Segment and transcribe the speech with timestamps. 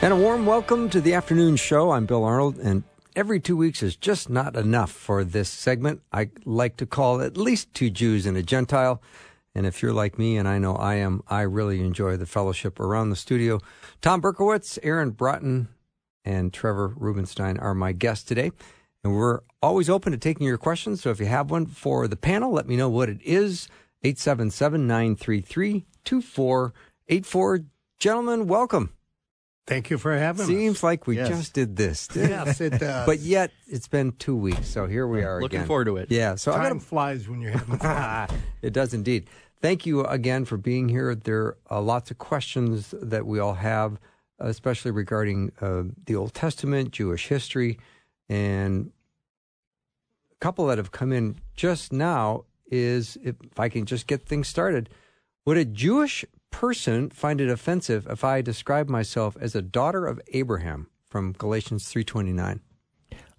[0.00, 1.90] And a warm welcome to the afternoon show.
[1.90, 2.84] I'm Bill Arnold, and
[3.16, 6.02] every two weeks is just not enough for this segment.
[6.12, 9.02] I like to call at least two Jews and a Gentile.
[9.56, 12.78] And if you're like me, and I know I am, I really enjoy the fellowship
[12.78, 13.58] around the studio.
[14.00, 15.66] Thom Berkowitz, Aaron Braaten,
[16.24, 18.52] and Trevor Rubenstein are my guests today.
[19.02, 21.02] And we're always open to taking your questions.
[21.02, 23.68] So if you have one for the panel, let me know what it is.
[24.04, 27.60] 877 933 2484.
[27.98, 28.92] Gentlemen, welcome.
[29.68, 30.60] Thank you for having Seems us.
[30.62, 31.28] Seems like we yes.
[31.28, 32.08] just did this.
[32.14, 33.04] yes, it does.
[33.06, 35.66] But yet it's been two weeks, so here we are Looking again.
[35.66, 36.10] forward to it.
[36.10, 38.28] Yeah, so time I gotta, flies when you're having fun.
[38.62, 39.28] it does indeed.
[39.60, 41.14] Thank you again for being here.
[41.14, 43.98] There are lots of questions that we all have,
[44.38, 47.78] especially regarding uh, the Old Testament, Jewish history,
[48.28, 48.90] and
[50.32, 54.48] a couple that have come in just now is if I can just get things
[54.48, 54.88] started.
[55.44, 60.20] Would a Jewish person find it offensive if I describe myself as a daughter of
[60.32, 62.60] Abraham from Galatians 3:29?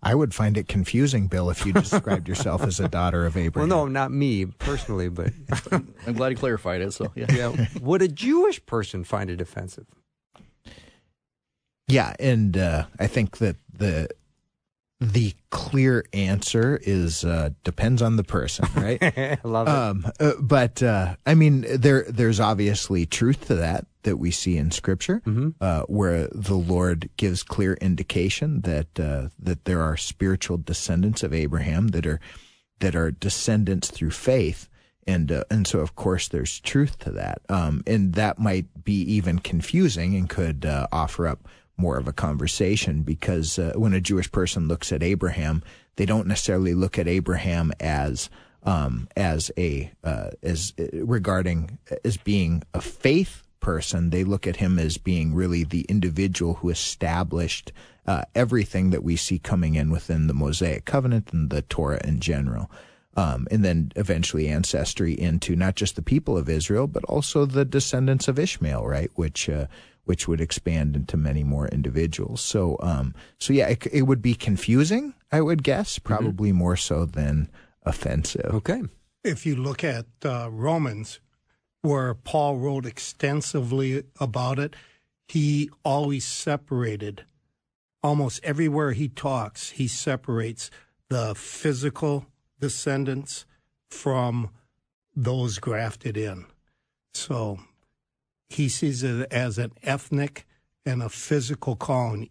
[0.01, 3.67] I would find it confusing, Bill, if you described yourself as a daughter of Abraham.
[3.69, 5.33] Well, no, not me personally, but
[5.71, 6.93] I'm glad you clarified it.
[6.93, 7.67] So yeah, yeah.
[7.81, 9.87] Would a Jewish person find it offensive?
[11.87, 14.09] Yeah, and uh, I think that the
[14.99, 19.01] the clear answer is uh, depends on the person, right?
[19.01, 19.71] I love it.
[19.71, 24.57] um, uh, but uh, I mean, there there's obviously truth to that that we see
[24.57, 25.21] in Scripture,
[25.61, 31.33] uh, where the Lord gives clear indication that uh, that there are spiritual descendants of
[31.33, 32.19] Abraham that are
[32.79, 34.67] that are descendants through faith.
[35.07, 39.01] And uh, and so of course there's truth to that, um, and that might be
[39.01, 41.47] even confusing and could uh, offer up
[41.79, 45.63] more of a conversation because uh, when a Jewish person looks at Abraham,
[45.95, 48.29] they don't necessarily look at Abraham as
[48.63, 54.09] um, as a uh, as uh, regarding as being a faith person.
[54.09, 57.71] They look at him as being really the individual who established
[58.05, 62.19] uh, everything that we see coming in within the Mosaic covenant and the Torah in
[62.19, 62.71] general.
[63.15, 67.65] Um, and then eventually ancestry into not just the people of Israel, but also the
[67.65, 69.11] descendants of Ishmael, right?
[69.15, 69.65] Which uh,
[70.09, 72.41] which would expand into many more individuals.
[72.41, 77.05] So, um, so yeah, it, it would be confusing, I would guess, probably more so
[77.05, 77.47] than
[77.83, 78.49] offensive.
[78.55, 78.81] Okay.
[79.23, 81.19] if you look at uh, Romans,
[81.83, 84.75] where Paul wrote extensively about it,
[85.27, 87.25] he always separated.
[88.01, 90.71] Almost everywhere he talks, he separates
[91.09, 92.25] the physical
[92.59, 93.45] descendants
[93.91, 94.49] from
[95.15, 96.47] those grafted in.
[97.13, 97.59] So
[98.49, 100.45] he sees it as an ethnic
[100.85, 102.29] and a physical calling.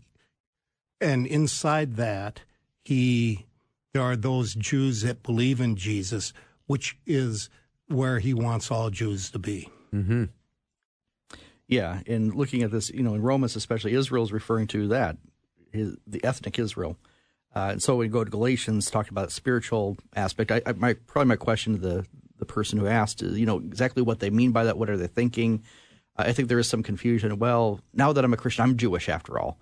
[1.01, 2.41] And inside that,
[2.83, 3.47] he
[3.95, 6.33] there are those Jews that believe in Jesus,
[6.67, 7.49] which is
[7.87, 9.69] where he wants all Jews to be.
[9.95, 10.25] Mm-hmm.
[11.67, 12.01] yeah.
[12.07, 15.17] And looking at this, you know, in Romans especially, Israel is referring to that,
[15.73, 16.99] his, the ethnic Israel.
[17.57, 20.53] Uh, and so we go to Galatians, talk about spiritual aspect.
[20.53, 22.07] I, I my probably my question to the
[22.39, 24.79] the person who asked is, you know, exactly what they mean by that.
[24.79, 25.65] What are they thinking?
[26.19, 27.39] I think there is some confusion.
[27.39, 29.59] Well, now that I'm a Christian, I'm Jewish after all.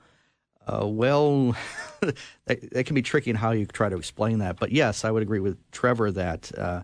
[0.67, 1.57] Uh, well,
[2.01, 4.59] that, that can be tricky in how you try to explain that.
[4.59, 6.83] But yes, I would agree with Trevor that uh,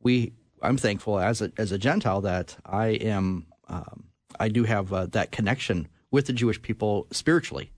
[0.00, 0.32] we.
[0.60, 3.46] I'm thankful as a as a Gentile that I am.
[3.68, 4.04] Um,
[4.40, 7.70] I do have uh, that connection with the Jewish people spiritually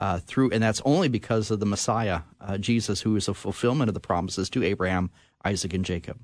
[0.00, 3.88] uh, through, and that's only because of the Messiah, uh, Jesus, who is a fulfillment
[3.88, 5.10] of the promises to Abraham,
[5.44, 6.18] Isaac, and Jacob.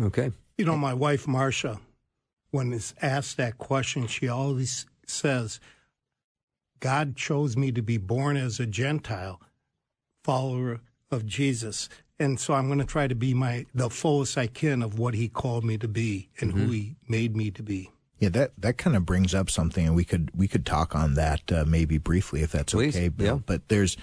[0.00, 0.32] Okay.
[0.58, 1.80] You know, my wife Marcia,
[2.52, 5.58] when is asked that question, she always says,
[6.78, 9.40] "God chose me to be born as a Gentile,
[10.22, 10.80] follower
[11.10, 11.88] of Jesus."
[12.20, 15.14] And so I'm going to try to be my the fullest I can of what
[15.14, 17.90] he called me to be and who he made me to be.
[18.20, 21.14] Yeah, that that kind of brings up something, and we could we could talk on
[21.14, 23.36] that uh, maybe briefly if that's Please, okay, Bill.
[23.36, 23.42] yeah.
[23.44, 23.96] But there's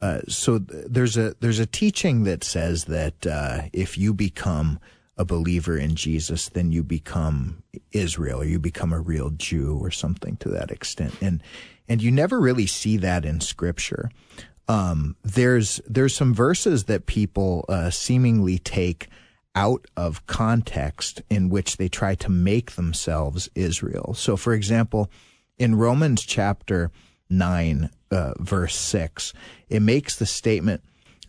[0.00, 4.78] uh, so th- there's a there's a teaching that says that uh, if you become
[5.16, 7.62] a believer in Jesus, then you become
[7.92, 11.14] Israel, or you become a real Jew, or something to that extent.
[11.20, 11.42] And
[11.88, 14.10] and you never really see that in Scripture.
[14.68, 19.08] Um, there's there's some verses that people uh, seemingly take
[19.54, 24.14] out of context in which they try to make themselves Israel.
[24.14, 25.10] So, for example,
[25.56, 26.90] In Romans chapter
[27.30, 29.32] 9, uh, verse 6,
[29.68, 30.82] it makes the statement,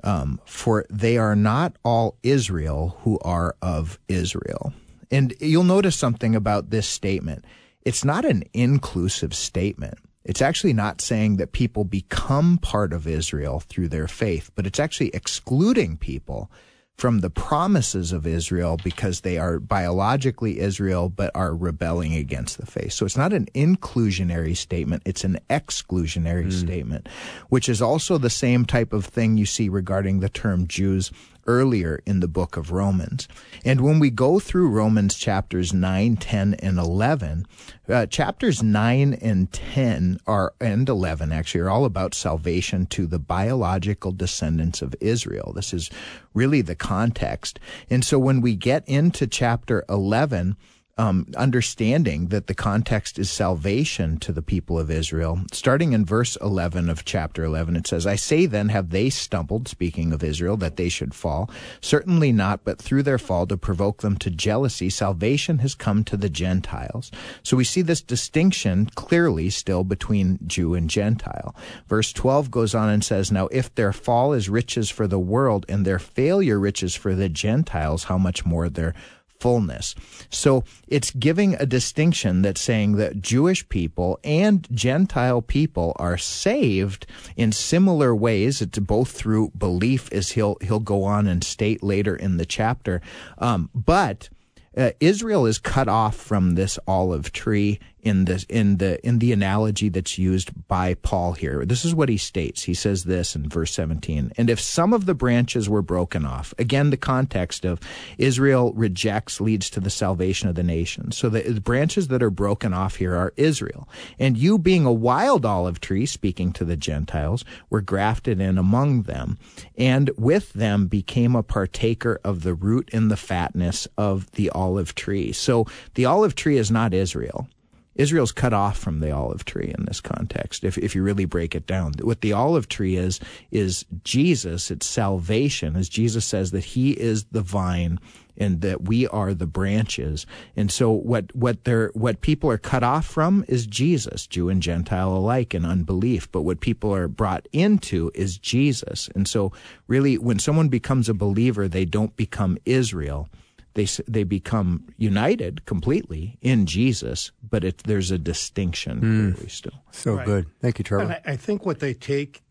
[0.05, 4.73] um, For they are not all Israel who are of Israel.
[5.11, 7.45] And you'll notice something about this statement.
[7.83, 9.97] It's not an inclusive statement.
[10.23, 14.79] It's actually not saying that people become part of Israel through their faith, but it's
[14.79, 16.49] actually excluding people
[16.95, 22.65] from the promises of Israel because they are biologically Israel but are rebelling against the
[22.65, 22.93] faith.
[22.93, 26.53] So it's not an inclusionary statement, it's an exclusionary mm.
[26.53, 27.09] statement,
[27.49, 31.11] which is also the same type of thing you see regarding the term Jews
[31.45, 33.27] earlier in the book of Romans.
[33.63, 37.45] And when we go through Romans chapters 9, 10, and 11,
[37.87, 43.19] uh, chapters 9 and 10 are, and 11 actually, are all about salvation to the
[43.19, 45.53] biological descendants of Israel.
[45.55, 45.89] This is
[46.33, 47.59] really the context.
[47.89, 50.57] And so when we get into chapter 11,
[50.97, 55.41] um, understanding that the context is salvation to the people of Israel.
[55.51, 59.67] Starting in verse 11 of chapter 11, it says, I say then, have they stumbled,
[59.67, 61.49] speaking of Israel, that they should fall?
[61.81, 66.15] Certainly not, but through their fall to provoke them to jealousy, salvation has come to
[66.15, 67.11] the Gentiles.
[67.43, 71.53] So we see this distinction clearly still between Jew and Gentile.
[71.87, 75.65] Verse 12 goes on and says, Now if their fall is riches for the world
[75.67, 78.93] and their failure riches for the Gentiles, how much more their
[79.39, 79.95] fullness.
[80.29, 87.05] So it's giving a distinction that's saying that Jewish people and Gentile people are saved
[87.35, 88.61] in similar ways.
[88.61, 93.01] It's both through belief, as he'll he'll go on and state later in the chapter.
[93.37, 94.29] Um, but
[94.77, 99.33] uh, Israel is cut off from this olive tree in this in the in the
[99.33, 101.65] analogy that's used by Paul here.
[101.65, 102.63] This is what he states.
[102.63, 104.31] He says this in verse 17.
[104.37, 107.79] And if some of the branches were broken off, again the context of
[108.19, 111.11] Israel rejects leads to the salvation of the nation.
[111.11, 113.89] So the, the branches that are broken off here are Israel.
[114.19, 119.03] And you being a wild olive tree, speaking to the Gentiles, were grafted in among
[119.03, 119.39] them,
[119.77, 124.93] and with them became a partaker of the root and the fatness of the olive
[124.93, 125.31] tree.
[125.31, 125.65] So
[125.95, 127.47] the olive tree is not Israel.
[127.95, 130.63] Israel's cut off from the olive tree in this context.
[130.63, 133.19] If if you really break it down, what the olive tree is
[133.51, 134.69] is Jesus.
[134.69, 137.99] It's salvation, as Jesus says that He is the vine
[138.37, 140.25] and that we are the branches.
[140.55, 144.61] And so what what they're what people are cut off from is Jesus, Jew and
[144.61, 146.31] Gentile alike, in unbelief.
[146.31, 149.09] But what people are brought into is Jesus.
[149.15, 149.51] And so
[149.87, 153.29] really, when someone becomes a believer, they don't become Israel
[153.75, 159.49] they they become united completely in Jesus, but it, there's a distinction mm.
[159.49, 159.83] still.
[159.91, 160.25] So right.
[160.25, 161.21] good, thank you, Trevor.
[161.25, 162.41] I, I, think what they take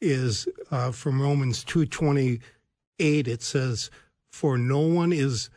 [0.00, 2.40] is uh, from Romans two twenty
[2.98, 3.26] eight.
[3.26, 3.90] It says,
[4.30, 5.48] "For no one is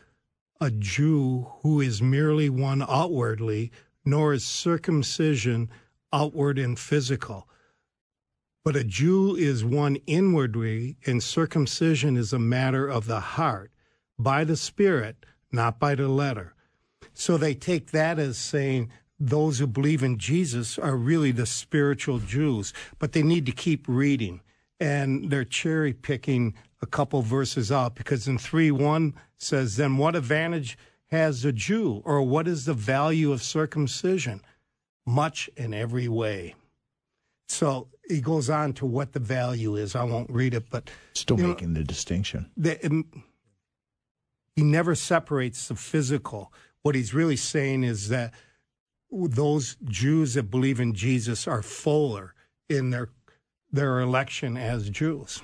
[0.62, 3.72] a Jew who is merely one outwardly,
[4.06, 5.70] nor is circumcision
[6.14, 7.50] outward and physical."
[8.64, 13.72] But a Jew is one inwardly, and circumcision is a matter of the heart
[14.20, 16.54] by the Spirit, not by the letter.
[17.14, 22.20] So they take that as saying those who believe in Jesus are really the spiritual
[22.20, 24.42] Jews, but they need to keep reading.
[24.80, 30.16] And they're cherry picking a couple verses out because in 3 1 says, Then what
[30.16, 30.78] advantage
[31.08, 34.42] has a Jew, or what is the value of circumcision?
[35.06, 36.56] Much in every way.
[37.48, 39.96] So he goes on to what the value is.
[39.96, 42.50] I won't read it, but still making know, the distinction.
[42.56, 43.24] The, um,
[44.56, 46.54] he never separates the physical.
[46.82, 48.34] What he's really saying is that
[49.12, 52.34] those Jews that believe in Jesus are fuller
[52.70, 53.10] in their
[53.72, 55.42] their election as Jews.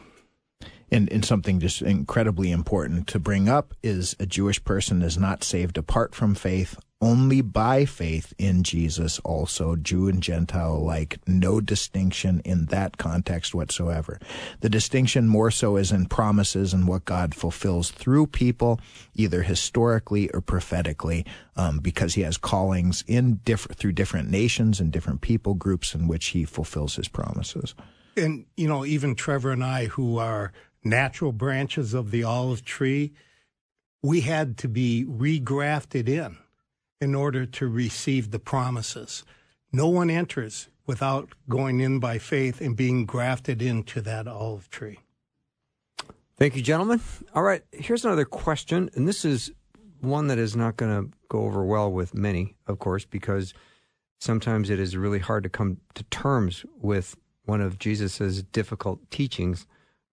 [0.91, 5.43] And, and something just incredibly important to bring up is a Jewish person is not
[5.43, 11.59] saved apart from faith, only by faith in Jesus, also, Jew and Gentile alike, no
[11.59, 14.19] distinction in that context whatsoever.
[14.61, 18.79] The distinction more so is in promises and what God fulfills through people,
[19.13, 21.25] either historically or prophetically,
[21.57, 26.07] um, because he has callings in different, through different nations and different people groups in
[26.07, 27.75] which he fulfills his promises.
[28.15, 33.11] And, you know, even Trevor and I, who are natural branches of the olive tree,
[34.01, 36.37] we had to be regrafted in
[37.01, 39.23] in order to receive the promises.
[39.71, 44.99] No one enters without going in by faith and being grafted into that olive tree.
[46.37, 46.99] Thank you, gentlemen.
[47.33, 49.51] All right, here's another question, and this is
[50.01, 53.53] one that is not going to go over well with many, of course, because
[54.19, 59.65] sometimes it is really hard to come to terms with one of Jesus's difficult teachings,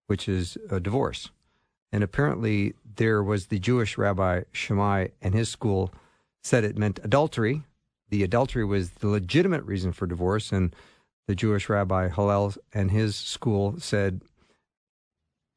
[0.07, 1.31] which is a divorce.
[1.91, 5.93] And apparently, there was the Jewish rabbi Shammai and his school
[6.43, 7.63] said it meant adultery,
[8.13, 10.77] the adultery was the legitimate reason for divorce, and
[11.27, 14.21] the Jewish rabbi Hillel and his school said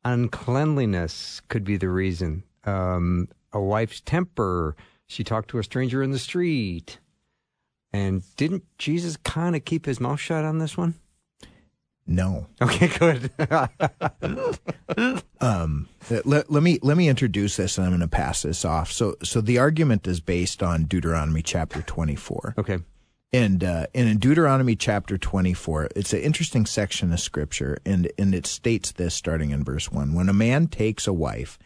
[0.05, 2.43] uncleanliness could be the reason.
[2.63, 4.75] Um, a wife's temper.
[5.07, 6.99] She talked to a stranger in the street.
[7.91, 10.95] And didn't Jesus kind of keep his mouth shut on this one?
[12.07, 12.45] No.
[12.61, 13.31] Okay, good.
[15.41, 18.91] um, let, let me let me introduce this, and I'm going to pass this off.
[18.91, 22.55] So, so the argument is based on Deuteronomy chapter 24.
[22.59, 22.79] Okay.
[23.33, 28.35] And uh, and in Deuteronomy chapter 24, it's an interesting section of scripture, and and
[28.35, 31.57] it states this starting in verse one: When a man takes a wife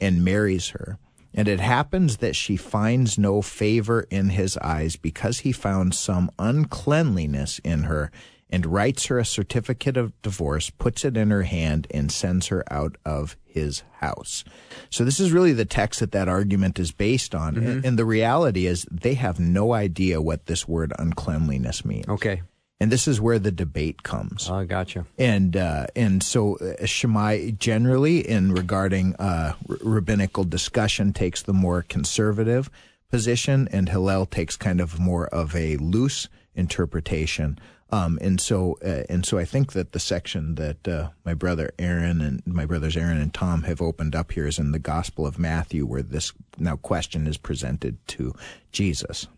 [0.00, 0.98] and marries her,
[1.32, 6.30] and it happens that she finds no favor in his eyes because he found some
[6.38, 8.10] uncleanliness in her
[8.50, 12.64] and writes her a certificate of divorce, puts it in her hand, and sends her
[12.72, 14.44] out of his house.
[14.90, 17.54] So this is really the text that that argument is based on.
[17.54, 17.86] Mm-hmm.
[17.86, 22.08] And, the reality is they have no idea what this word uncleanliness means.
[22.08, 22.42] Okay.
[22.80, 24.50] And this is where the debate comes.
[24.50, 25.06] I Oh, gotcha.
[25.16, 31.52] And uh, and so uh, Shammai generally, in regarding uh, r- rabbinical discussion, takes the
[31.52, 32.68] more conservative
[33.10, 37.58] position, and Hillel takes kind of more of a loose interpretation
[37.94, 41.70] um, and so, uh, and so, I think that the section that uh, my brother
[41.78, 45.26] Aaron and my brothers Aaron and Thom have opened up here is in the Gospel
[45.26, 48.34] of Matthew, where this now question is presented to
[48.72, 49.28] Jesus.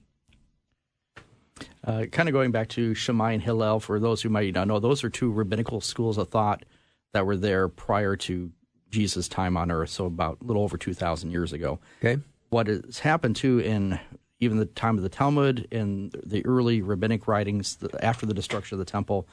[1.85, 4.81] Uh, kind of going back to Shammai and Hillel, for those who might not know,
[4.81, 6.65] those are two rabbinical schools of thought
[7.13, 8.51] that were there prior to
[8.91, 11.79] Jesus' time on earth, so about a little over 2,000 years ago.
[12.03, 12.23] Okay.
[12.49, 14.01] What has happened too in
[14.41, 18.79] even the time of the Talmud and the early rabbinic writings after the destruction of
[18.79, 19.27] the temple,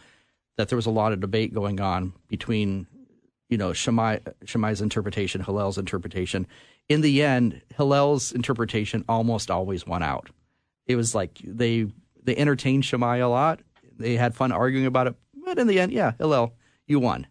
[0.57, 2.88] that there was a lot of debate going on between,
[3.50, 6.48] you know, Shammai, Shammai's interpretation, Hillel's interpretation.
[6.89, 10.29] In the end, Hillel's interpretation almost always won out.
[10.86, 11.88] It was like they
[12.22, 13.62] they entertained Shammai a lot.
[13.98, 16.53] They had fun arguing about it, but in the end, yeah, Hillel,
[16.88, 17.27] you won.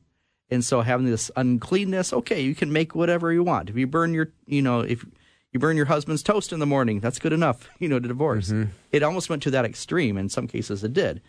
[0.50, 3.70] And so having this uncleanness, okay, you can make whatever you want.
[3.70, 5.04] If you burn your, you know, if
[5.52, 7.00] you burn your husband's toast in the morning.
[7.00, 8.50] That's good enough, you know, to divorce.
[8.50, 8.70] Mm-hmm.
[8.90, 10.16] It almost went to that extreme.
[10.16, 11.22] In some cases, it did.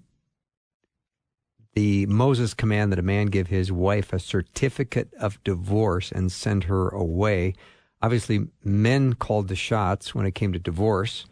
[1.75, 6.65] the Moses command that a man give his wife a certificate of divorce and send
[6.65, 7.53] her away.
[8.00, 11.27] Obviously, men called the shots when it came to divorce.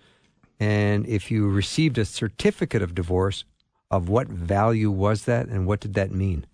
[0.59, 3.45] And if you received a certificate of divorce,
[3.91, 6.47] of what value was that and what did that mean?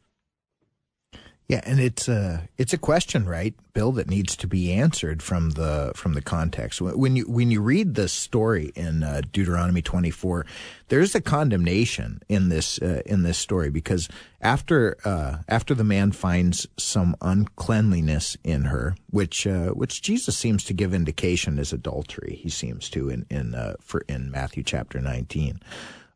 [1.52, 5.50] Yeah, and it's a it's a question, right, Bill, that needs to be answered from
[5.50, 6.80] the from the context.
[6.80, 10.47] When you when you read the story in uh, Deuteronomy 24,
[10.88, 14.09] there's a condemnation in this uh, in this story because
[14.40, 20.64] after uh, after the man finds some uncleanliness in her, which uh, which Jesus seems
[20.64, 22.40] to give indication is adultery.
[22.42, 25.61] He seems to in in uh, for in Matthew chapter 19.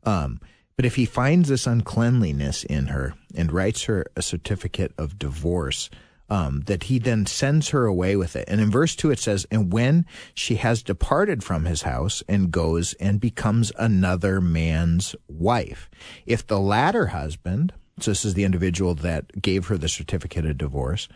[0.04, 0.40] Um,
[0.76, 5.90] but if he finds this uncleanliness in her and writes her a certificate of divorce,
[6.28, 8.44] um, that he then sends her away with it.
[8.48, 12.50] And in verse 2 it says, And when she has departed from his house and
[12.50, 15.88] goes and becomes another man's wife,
[16.26, 20.58] if the latter husband, so this is the individual that gave her the certificate of
[20.58, 21.08] divorce,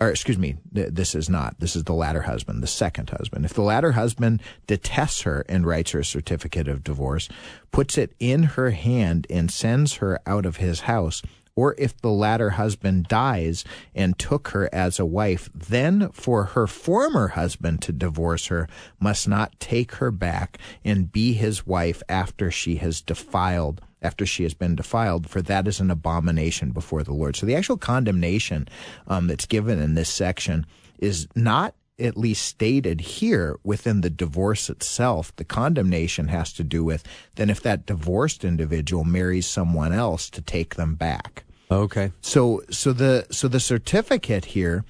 [0.00, 1.58] or excuse me, th- this is not.
[1.58, 3.44] This is the latter husband, the second husband.
[3.44, 7.28] If the latter husband detests her and writes her a certificate of divorce,
[7.70, 11.22] puts it in her hand and sends her out of his house,
[11.54, 16.66] or if the latter husband dies and took her as a wife, then for her
[16.66, 18.68] former husband to divorce her
[19.00, 24.44] must not take her back and be his wife after she has defiled after she
[24.44, 27.36] has been defiled, for that is an abomination before the Lord.
[27.36, 28.68] So the actual condemnation
[29.06, 30.64] um, that's given in this section
[30.98, 36.84] is not at least stated here within the divorce itself, the condemnation has to do
[36.84, 37.02] with
[37.36, 41.44] then if that divorced individual marries someone else to take them back.
[41.70, 42.12] Okay.
[42.20, 44.84] So so the so the certificate here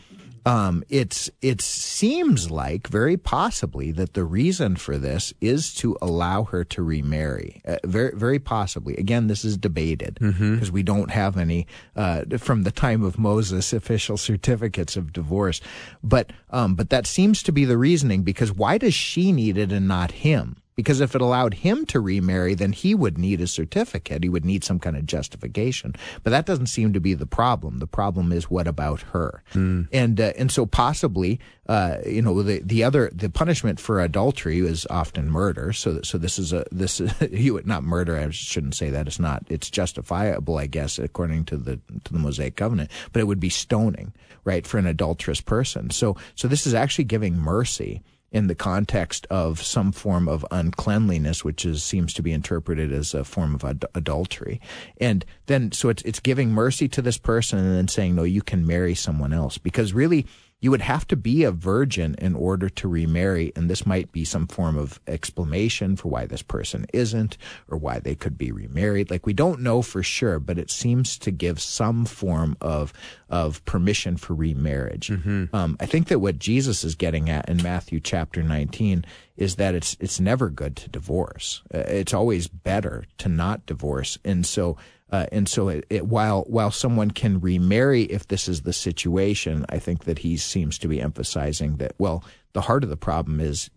[0.46, 6.44] um, it's it seems like very possibly that the reason for this is to allow
[6.44, 7.60] her to remarry.
[7.66, 8.96] Uh, very very possibly.
[8.96, 10.72] Again, this is debated because mm-hmm.
[10.72, 15.60] we don't have any uh, from the time of Moses official certificates of divorce.
[16.04, 19.72] But um, but that seems to be the reasoning because why does she need it
[19.72, 20.62] and not him?
[20.76, 24.22] Because if it allowed him to remarry, then he would need a certificate.
[24.22, 25.94] He would need some kind of justification.
[26.22, 27.78] But that doesn't seem to be the problem.
[27.78, 29.42] The problem is what about her?
[29.54, 29.88] Mm.
[29.90, 34.58] And uh, and so possibly, uh, you know, the the other the punishment for adultery
[34.58, 35.72] is often murder.
[35.72, 38.18] So so this is a this is you not murder.
[38.18, 39.06] I shouldn't say that.
[39.06, 39.44] It's not.
[39.48, 42.90] It's justifiable, I guess, according to the to the Mosaic covenant.
[43.12, 44.12] But it would be stoning,
[44.44, 45.88] right, for an adulterous person.
[45.88, 48.02] So so this is actually giving mercy
[48.32, 53.14] in the context of some form of uncleanliness, which is seems to be interpreted as
[53.14, 54.60] a form of ad- adultery.
[55.00, 58.42] And then, so it's it's giving mercy to this person and then saying, no, you
[58.42, 60.26] can marry someone else because really
[60.60, 64.24] you would have to be a virgin in order to remarry, and this might be
[64.24, 67.36] some form of explanation for why this person isn't
[67.68, 69.10] or why they could be remarried.
[69.10, 72.92] Like we don't know for sure, but it seems to give some form of
[73.28, 75.08] of permission for remarriage.
[75.08, 75.54] Mm-hmm.
[75.54, 79.04] Um, I think that what Jesus is getting at in Matthew chapter 19
[79.36, 81.62] is that it's it's never good to divorce.
[81.74, 84.78] Uh, it's always better to not divorce, and so
[85.10, 89.64] uh, and so, it, it, while while someone can remarry if this is the situation,
[89.68, 91.92] I think that he seems to be emphasizing that.
[91.98, 93.70] Well, the heart of the problem is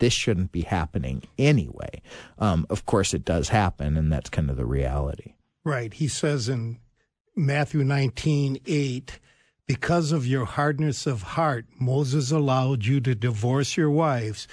[0.00, 2.02] this shouldn't be happening anyway.
[2.38, 5.34] Um, of course, it does happen, and that's kind of the reality.
[5.64, 5.94] Right.
[5.94, 6.78] He says in
[7.36, 9.20] Matthew nineteen eight.
[9.66, 14.46] Because of your hardness of heart, Moses allowed you to divorce your wives,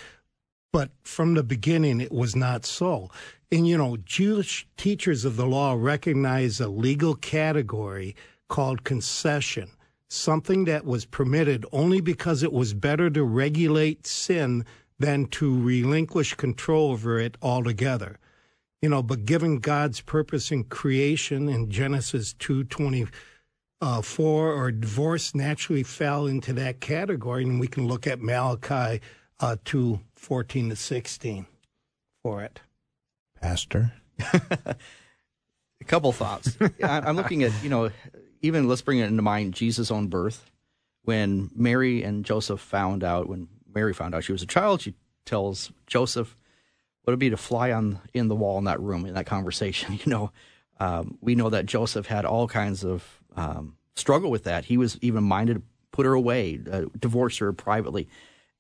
[0.71, 3.11] but from the beginning it was not so.
[3.51, 8.15] And, you know, Jewish teachers of the law recognize a legal category
[8.47, 9.71] called concession,
[10.07, 14.63] something that was permitted only because it was better to regulate sin
[14.99, 18.19] than to relinquish control over it altogether.
[18.81, 23.09] You know, but given God's purpose in creation in Genesis 2:24
[23.81, 29.01] uh, or divorce naturally fell into that category, and we can look at Malachi
[29.41, 31.45] uh, 2 14 to 16
[32.23, 32.61] for it.
[33.41, 33.93] Pastor?
[34.33, 34.75] a
[35.85, 36.57] couple thoughts.
[36.81, 37.89] I'm looking at, you know,
[38.41, 40.49] even let's bring it into mind Jesus' own birth.
[41.03, 44.93] When Mary and Joseph found out, when Mary found out she was a child, she
[45.25, 46.37] tells Joseph
[47.03, 49.99] what it'd be to fly on in the wall in that room in that conversation.
[50.05, 50.31] You know,
[50.79, 53.03] um, we know that Joseph had all kinds of
[53.35, 54.65] um, struggle with that.
[54.65, 58.07] He was even minded to put her away, uh, divorce her privately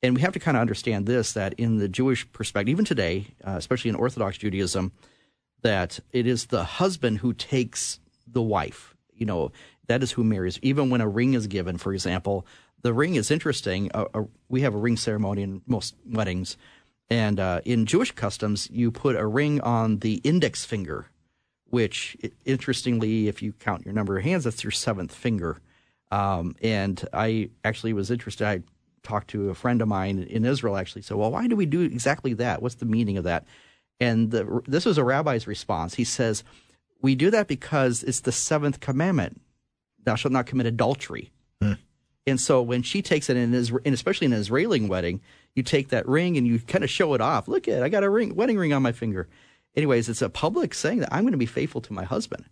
[0.03, 3.27] and we have to kind of understand this that in the Jewish perspective, even today,
[3.45, 4.91] uh, especially in Orthodox Judaism,
[5.61, 8.95] that it is the husband who takes the wife.
[9.13, 9.51] You know,
[9.87, 10.59] that is who marries.
[10.61, 12.45] Even when a ring is given, for example,
[12.81, 13.91] the ring is interesting.
[13.93, 16.57] Uh, uh, we have a ring ceremony in most weddings.
[17.09, 21.07] And uh, in Jewish customs, you put a ring on the index finger,
[21.65, 25.59] which, interestingly, if you count your number of hands, that's your seventh finger.
[26.09, 28.47] Um, and I actually was interested.
[28.47, 28.61] I
[29.03, 31.81] talked to a friend of mine in Israel actually said, "Well, why do we do
[31.81, 32.61] exactly that?
[32.61, 33.45] What's the meaning of that?"
[33.99, 35.95] And the, this was a rabbi's response.
[35.95, 36.43] He says,
[37.01, 39.41] "We do that because it's the seventh commandment:
[40.03, 41.73] Thou shalt not commit adultery." Hmm.
[42.27, 45.21] And so when she takes it in, and especially in an Israeli wedding,
[45.55, 47.47] you take that ring and you kind of show it off.
[47.47, 49.27] Look at, I got a ring, wedding ring on my finger.
[49.75, 52.45] Anyways, it's a public saying that I'm going to be faithful to my husband.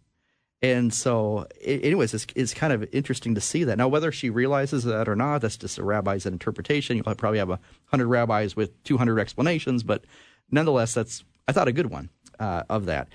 [0.62, 3.78] And so, anyways, it's, it's kind of interesting to see that.
[3.78, 6.98] Now, whether she realizes that or not, that's just a rabbi's interpretation.
[6.98, 10.04] You'll probably have a hundred rabbis with 200 explanations, but
[10.52, 13.08] nonetheless, that's, I thought, a good one uh, of that.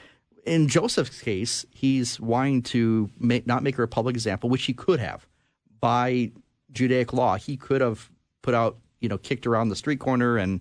[0.47, 4.73] In Joseph's case, he's wanting to make, not make her a public example, which he
[4.73, 5.27] could have.
[5.81, 6.33] By
[6.73, 10.61] Judaic law, he could have put out, you know, kicked on the street corner and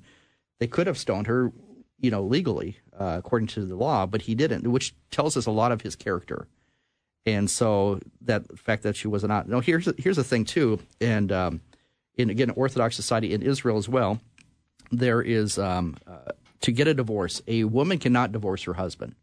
[0.60, 1.54] they could have stoned her,
[2.00, 5.52] you know, legally, uh, according to the law, but he didn't, which tells us a
[5.52, 6.48] lot of his character
[7.26, 9.48] and so that fact that she was not.
[9.48, 11.62] No, here's here's the thing too, and um,
[12.16, 14.20] in again Orthodox society in Israel as well,
[14.92, 16.32] there is um, uh,
[16.62, 19.16] to get a divorce, a woman cannot divorce her husband.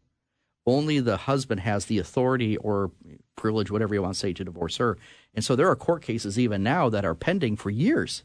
[0.65, 2.91] only the husband has the authority or
[3.35, 4.97] privilege, whatever you want to say, to divorce her.
[5.33, 8.23] And so there are court cases even now that are pending for years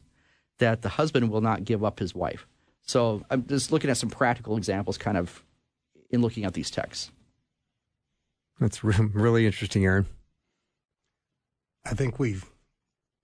[0.59, 2.45] that the husband will not give up his wife.
[2.83, 5.43] So I'm just looking at some practical examples, kind of
[6.09, 7.11] in looking at these texts.
[8.59, 10.07] That's re- really interesting, Aaron.
[11.85, 12.45] I think we've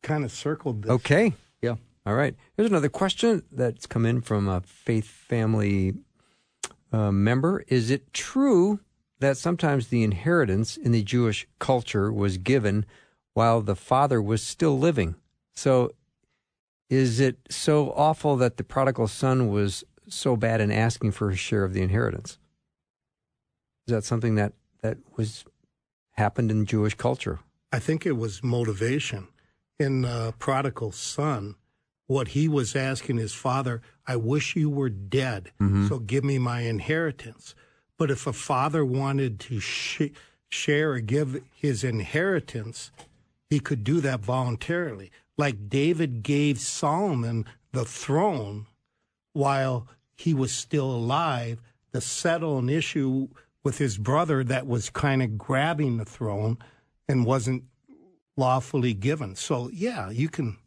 [0.03, 0.91] kind of circled this.
[0.91, 1.33] Okay.
[1.61, 1.75] Yeah.
[2.05, 2.35] All right.
[2.55, 5.93] Here's another question that's come in from a faith family
[6.91, 7.63] uh, member.
[7.67, 8.79] Is it true
[9.19, 12.85] that sometimes the inheritance in the Jewish culture was given
[13.33, 15.15] while the father was still living?
[15.53, 15.91] So
[16.89, 21.39] is it so awful that the prodigal son was so bad in asking for his
[21.39, 22.37] share of the inheritance?
[23.87, 25.45] Is that something that, that was
[26.11, 27.39] happened in Jewish culture?
[27.71, 29.29] I think it was motivation.
[29.79, 31.55] In uh, Prodigal Son,
[32.05, 35.51] what he was asking his father, I wish you were dead,
[35.89, 37.55] so give me my inheritance.
[37.97, 40.11] But if a father wanted to sh-
[40.49, 42.91] share or give his inheritance,
[43.49, 45.11] he could do that voluntarily.
[45.37, 48.67] Like David gave Solomon the throne
[49.33, 51.59] while he was still alive
[51.93, 53.29] to settle an issue
[53.63, 56.57] with his brother that was kind of grabbing the throne
[57.07, 57.63] and wasn't
[58.35, 59.35] lawfully given.
[59.35, 60.57] So, yeah, you can,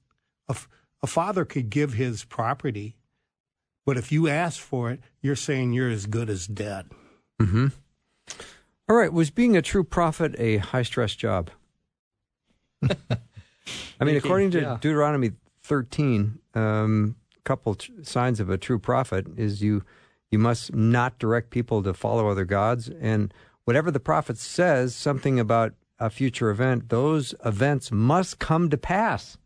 [1.03, 2.97] a father could give his property,
[3.85, 6.87] but if you ask for it, you're saying you're as good as dead.
[7.41, 7.69] Mm-hmm.
[8.89, 9.13] All right.
[9.13, 11.51] Was being a true prophet a high stress job?
[12.83, 12.99] I mean,
[13.99, 14.79] Thinking, according to yeah.
[14.81, 15.33] Deuteronomy
[15.63, 19.85] 13, um, a couple t- signs of a true prophet is you
[20.31, 23.33] you must not direct people to follow other gods, and
[23.65, 29.39] whatever the prophet says, something about a future event, those events must come to pass.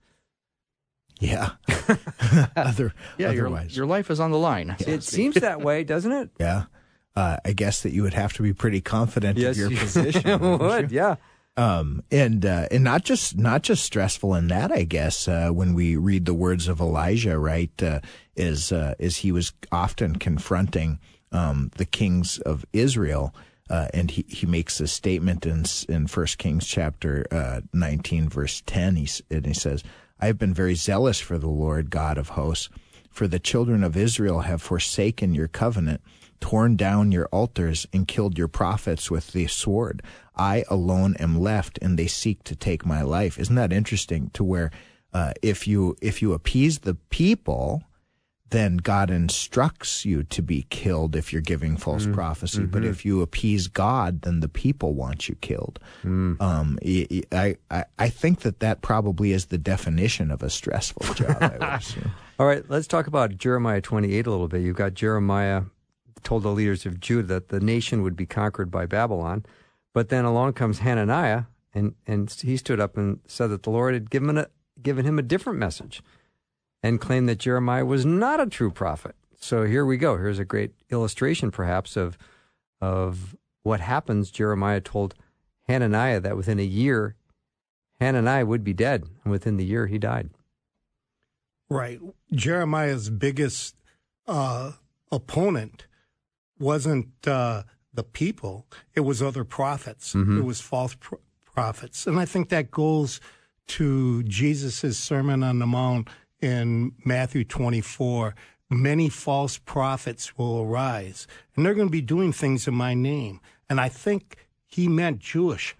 [1.20, 1.50] Yeah.
[2.56, 3.76] Other, Yeah, your, otherwise.
[3.76, 4.74] your life is on the line.
[4.78, 6.30] so to It seems that way, doesn't it?
[6.40, 6.64] yeah.
[7.14, 10.22] Uh, I guess that you would have to be pretty confident of your you position.
[10.40, 10.90] wouldn't would.
[10.90, 10.96] you?
[10.96, 11.16] Yeah.
[11.56, 15.28] Um, and uh, and not just not just stressful in that, I guess.
[15.28, 18.00] Uh, when we read the words of Elijah, right, uh,
[18.36, 20.98] is uh, is he was often confronting
[21.32, 23.34] um, the kings of Israel,
[23.68, 28.62] uh, and he, he makes a statement in in First Kings chapter uh, nineteen, verse
[28.64, 28.96] ten.
[28.96, 29.82] He and he says,
[30.20, 32.68] "I have been very zealous for the Lord God of hosts,
[33.10, 36.00] for the children of Israel have forsaken your covenant."
[36.40, 40.02] Torn down your altars and killed your prophets with the sword.
[40.36, 43.38] I alone am left, and they seek to take my life.
[43.38, 44.30] Isn't that interesting?
[44.34, 44.70] To where
[45.12, 47.82] uh, if you if you appease the people,
[48.50, 52.64] then God instructs you to be killed if you're giving false prophecy.
[52.64, 55.78] But if you appease God, then the people want you killed.
[56.02, 56.78] Um,
[57.32, 61.36] I, I- I think that that probably is the definition of a stressful job.
[61.40, 62.10] I would assume.
[62.40, 64.62] All right, let's talk about Jeremiah 28 a little bit.
[64.62, 65.62] You've got Jeremiah
[66.22, 69.44] told the leaders of Judah that the nation would be conquered by Babylon.
[69.92, 73.94] But then along comes Hananiah, and, and he stood up and said that the Lord
[73.94, 74.46] had given, a,
[74.80, 76.02] given him a different message
[76.82, 79.14] and claimed that Jeremiah was not a true prophet.
[79.38, 80.16] So here we go.
[80.16, 82.16] Here's a great illustration, perhaps, of,
[82.80, 84.30] of what happens.
[84.30, 85.14] Jeremiah told
[85.66, 87.16] Hananiah that within a year,
[88.00, 89.04] Hananiah would be dead.
[89.24, 90.30] And within the year, he died.
[91.68, 92.00] Right.
[92.32, 93.76] Jeremiah's biggest
[94.26, 94.72] uh,
[95.12, 95.86] opponent
[96.60, 100.14] wasn't uh, the people, it was other prophets.
[100.14, 102.06] It was false pro- prophets.
[102.06, 103.20] And I think that goes
[103.68, 106.08] to Jesus' Sermon on the Mount
[106.40, 108.34] in Matthew 24.
[108.70, 113.40] Many false prophets will arise, and they're going to be doing things in my name.
[113.68, 115.74] And I think he meant Jewish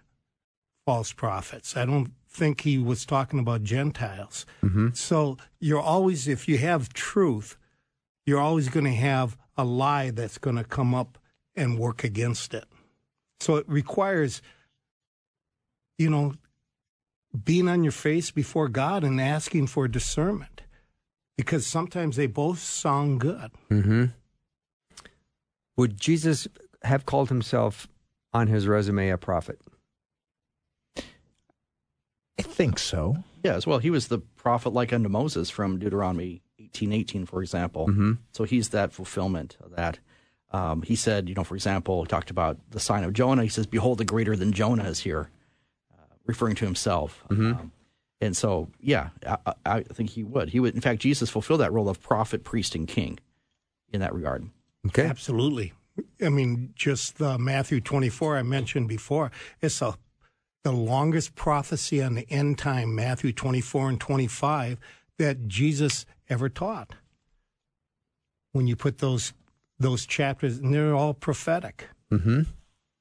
[0.85, 1.77] false prophets.
[1.77, 4.45] I don't think he was talking about Gentiles.
[4.95, 7.57] So you're always, if you have truth,
[8.27, 11.19] you're always going to have a lie that's going to come up
[11.55, 12.65] and work against it.
[13.41, 14.43] So it requires,
[15.99, 16.35] you know,
[17.45, 20.63] being on your face before God and asking for discernment
[21.37, 23.51] because sometimes they both sound good.
[23.71, 24.07] Mm-hmm.
[25.77, 26.49] Would Jesus
[26.83, 27.89] have called himself
[28.33, 29.61] on his resume a prophet?
[30.97, 33.17] I think so.
[33.43, 33.67] Yes.
[33.67, 33.79] well.
[33.79, 37.89] He was the prophet like unto Moses from Deuteronomy eighteen eighteen, for example.
[37.89, 38.13] Mm-hmm.
[38.33, 39.99] So he's that fulfillment of that.
[40.53, 43.43] Um, he said, you know, for example, he talked about the sign of Jonah.
[43.43, 45.31] He says, "Behold, the greater than Jonah is here,"
[45.93, 47.23] uh, referring to himself.
[47.31, 47.73] Um,
[48.21, 50.51] and so, yeah, I, I- I think he would.
[50.51, 50.75] He would.
[50.75, 53.19] In fact, Jesus fulfilled that role of prophet, priest, and king
[53.93, 54.49] in that regard.
[54.89, 55.07] Okay.
[55.07, 55.73] Absolutely.
[56.25, 59.31] I mean, just the Matthew 24 I mentioned before,
[59.61, 59.95] it's a,
[60.65, 64.79] the longest prophecy on the end time, Matthew 24 and 25,
[65.21, 66.95] that Jesus ever taught.
[68.53, 69.35] When you put those
[69.79, 71.89] those chapters, and they're all prophetic.
[72.13, 72.43] Mm-hmm.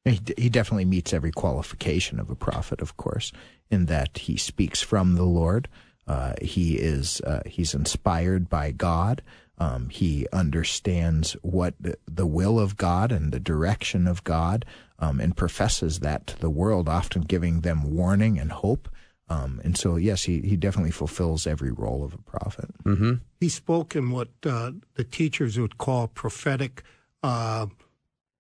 [0.05, 3.31] He, he definitely meets every qualification of a prophet, of course,
[3.69, 5.67] in that he speaks from the Lord.
[6.07, 9.21] Uh, he is uh, he's inspired by God.
[9.57, 14.65] Um, he understands what the, the, will of God and the direction of God,
[14.99, 18.87] um, and professes that to the world, often giving them warning and hope.
[19.29, 22.69] Um, and so, yes, he, he definitely fulfills every role of a prophet.
[22.83, 23.13] Mm-hmm.
[23.39, 26.83] He spoke in what uh, the teachers would call prophetic
[27.21, 27.67] uh,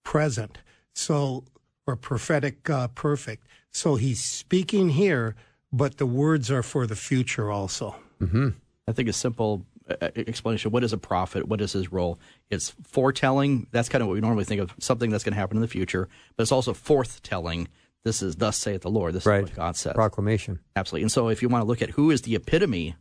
[0.03, 0.57] present.
[0.93, 1.43] So,
[1.85, 3.45] or prophetic uh, perfect.
[3.71, 5.35] So he's speaking here,
[5.71, 7.95] but the words are for the future also.
[8.19, 8.49] Mm-hmm.
[8.87, 11.47] I think a simple uh, explanation what is a prophet?
[11.47, 12.19] What is his role?
[12.49, 13.67] It's foretelling.
[13.71, 15.67] That's kind of what we normally think of something that's going to happen in the
[15.67, 17.67] future, but it's also forthtelling.
[18.09, 19.13] This is thus saith the Lord.
[19.13, 19.43] This right.
[19.43, 19.93] is what God says.
[19.93, 20.57] Proclamation.
[20.75, 21.03] Absolutely.
[21.03, 22.95] And so if you want to look at who is the epitome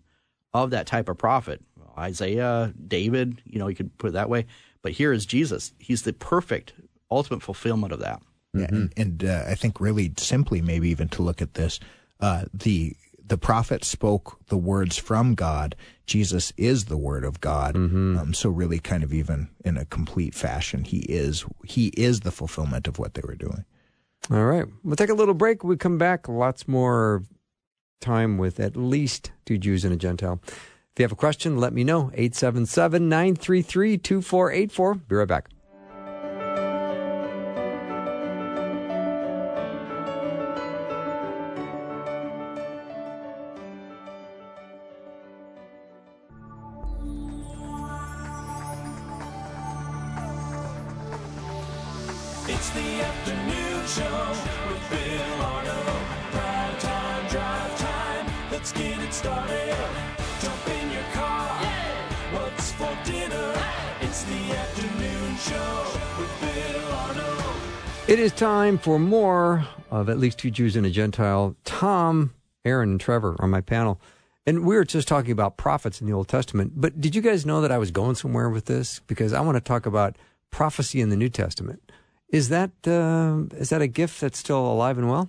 [0.52, 4.28] of that type of prophet, well, Isaiah, David, you know, you could put it that
[4.28, 4.44] way.
[4.82, 5.72] But here is Jesus.
[5.78, 6.74] He's the perfect,
[7.10, 8.20] ultimate fulfillment of that.
[8.54, 8.74] Mm-hmm.
[8.74, 11.80] and, and uh, I think really simply, maybe even to look at this,
[12.20, 12.94] uh, the
[13.24, 15.74] the prophet spoke the words from God.
[16.04, 17.76] Jesus is the word of God.
[17.76, 18.18] Mm-hmm.
[18.18, 22.30] Um, so really, kind of even in a complete fashion, he is he is the
[22.30, 23.64] fulfillment of what they were doing.
[24.30, 25.64] All right, we'll take a little break.
[25.64, 26.28] We come back.
[26.28, 27.22] Lots more
[28.00, 30.40] time with at least two Jews and a Gentile.
[30.46, 32.10] If you have a question, let me know.
[32.12, 34.94] 877 933 2484.
[34.94, 35.48] Be right back.
[52.50, 53.57] It's the afternoon
[53.88, 54.36] show
[54.68, 56.02] with Bill Arnold.
[56.30, 58.26] Prime time, drive time.
[58.50, 59.74] Let's get it started.
[60.42, 61.48] Jump in your car.
[62.32, 63.54] What's for dinner?
[64.02, 65.86] It's the afternoon show
[66.18, 67.54] with Bill Arnold.
[68.08, 71.56] It is time for more of At Least Two Jews and a Gentile.
[71.64, 72.34] Thom,
[72.66, 74.02] Aaron, and Trevor on my panel.
[74.46, 76.72] And we were just talking about prophets in the Old Testament.
[76.76, 79.00] But did you guys know that I was going somewhere with this?
[79.06, 80.16] Because I want to talk about
[80.50, 81.90] prophecy in the New Testament.
[82.30, 85.28] Is that uh, is that a gift that's still alive and well?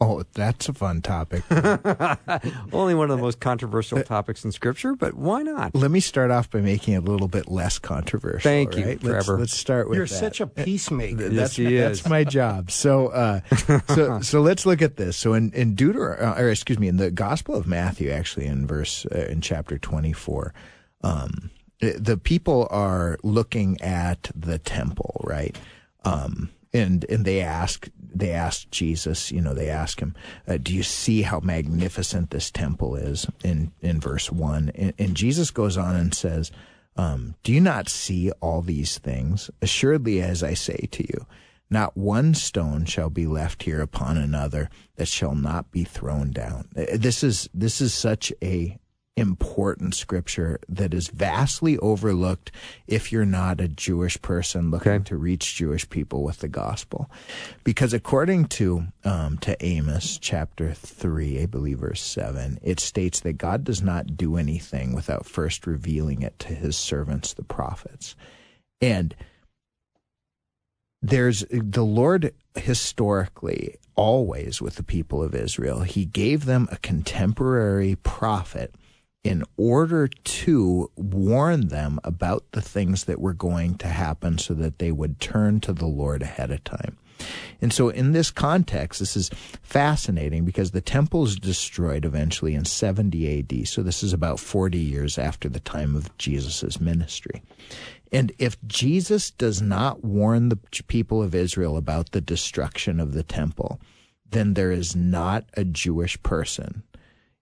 [0.00, 1.42] Oh, that's a fun topic.
[2.72, 5.74] Only one of the most controversial topics in Scripture, but why not?
[5.74, 8.48] Let me start off by making it a little bit less controversial.
[8.48, 9.00] Thank you, right?
[9.00, 9.32] Trevor.
[9.32, 10.14] Let's, let's start with You're that.
[10.14, 11.22] such a peacemaker.
[11.24, 12.70] Yes, that's, he that's my job.
[12.70, 13.40] So, uh,
[13.88, 15.16] so, so let's look at this.
[15.16, 18.68] So, in in Deuter, uh, or excuse me, in the Gospel of Matthew, actually, in
[18.68, 20.54] verse uh, in chapter twenty four,
[21.02, 25.56] um, the people are looking at the temple, right?
[26.04, 30.14] Um, and and they ask they ask Jesus, you know, they ask him,
[30.46, 35.14] uh, "Do you see how magnificent this temple is?" In in verse one, and, and
[35.14, 36.50] Jesus goes on and says,
[36.96, 39.50] um, "Do you not see all these things?
[39.62, 41.26] Assuredly, as I say to you."
[41.70, 46.68] Not one stone shall be left here upon another that shall not be thrown down.
[46.74, 48.78] Uh, This is this is such a
[49.18, 52.50] important scripture that is vastly overlooked
[52.86, 55.04] if you're not a Jewish person looking Okay.
[55.04, 57.10] to reach Jewish people with the gospel.
[57.64, 63.34] Because according to um, to Amos chapter three, I believe verse seven, it states that
[63.34, 68.16] God does not do anything without first revealing it to his servants, the prophets.
[68.80, 69.14] And
[71.02, 77.96] there's the Lord historically always with the people of Israel, he gave them a contemporary
[77.96, 78.74] prophet
[79.24, 84.78] in order to warn them about the things that were going to happen so that
[84.78, 86.96] they would turn to the Lord ahead of time.
[87.60, 89.28] And so, in this context, this is
[89.60, 93.66] fascinating because the temple is destroyed eventually in 70 AD.
[93.66, 97.42] So, this is about 40 years after the time of Jesus' ministry.
[98.12, 103.24] And if Jesus does not warn the people of Israel about the destruction of the
[103.24, 103.80] temple,
[104.30, 106.84] then there is not a Jewish person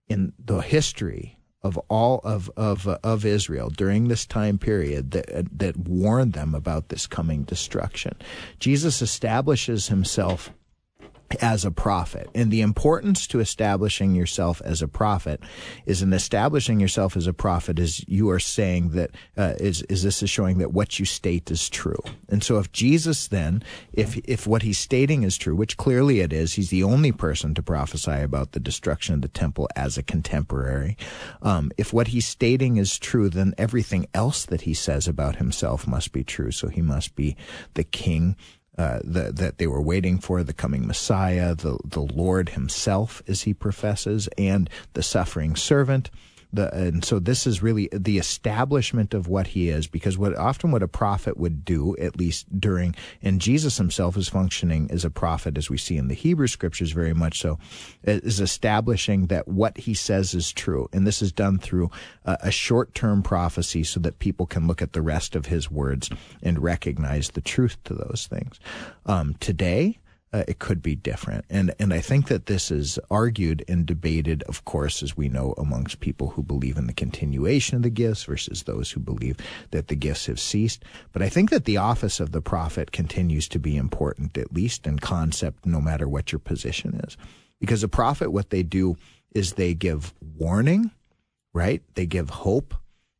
[0.09, 1.36] in the history
[1.67, 6.33] of all of of uh, of Israel during this time period that uh, that warned
[6.33, 8.15] them about this coming destruction.
[8.61, 10.51] Jesus establishes himself
[11.41, 12.29] as a prophet.
[12.35, 15.41] And the importance to establishing yourself as a prophet
[15.85, 20.03] is in establishing yourself as a prophet is you are saying that uh, is is
[20.03, 22.03] this is showing that what you state is true.
[22.29, 23.63] And so if Jesus then
[23.93, 27.55] if if what he's stating is true, which clearly it is, he's the only person
[27.55, 30.97] to prophesy about the destruction of the temple as a contemporary.
[31.43, 35.87] Um, if what he's stating is true, then everything else that he says about himself
[35.87, 36.51] must be true.
[36.51, 37.37] So he must be
[37.75, 38.37] the king
[38.79, 43.43] uh, the, that they were waiting for the coming Messiah, the, the Lord himself, as
[43.43, 46.11] he professes, and the suffering servant,
[46.57, 50.71] The, and so this is really the establishment of what he is, because what often
[50.71, 55.11] what a prophet would do, at least during, and Jesus himself is functioning as a
[55.11, 57.59] prophet, as we see in the Hebrew scriptures very much so,
[58.03, 60.89] is establishing that what he says is true.
[60.93, 61.91] And this is done through
[62.25, 65.71] a, a short term prophecy so that people can look at the rest of his
[65.71, 66.11] words
[66.43, 68.59] and recognize the truth to those things.
[69.05, 69.99] Um, today,
[70.37, 71.45] uh, it could be different.
[71.49, 75.55] And and I think that this is argued and debated, of course, as we know,
[75.57, 79.39] amongst people who believe in the continuation of the gifts versus those who believe
[79.71, 80.85] that the gifts have ceased.
[81.13, 84.87] But I think that the office of the prophet continues to be important, at least
[84.87, 87.17] in concept, no matter what your position is.
[87.61, 88.97] Because a prophet, what they do
[89.33, 90.91] is they give warning,
[91.55, 91.83] right?
[91.95, 92.75] They give hope.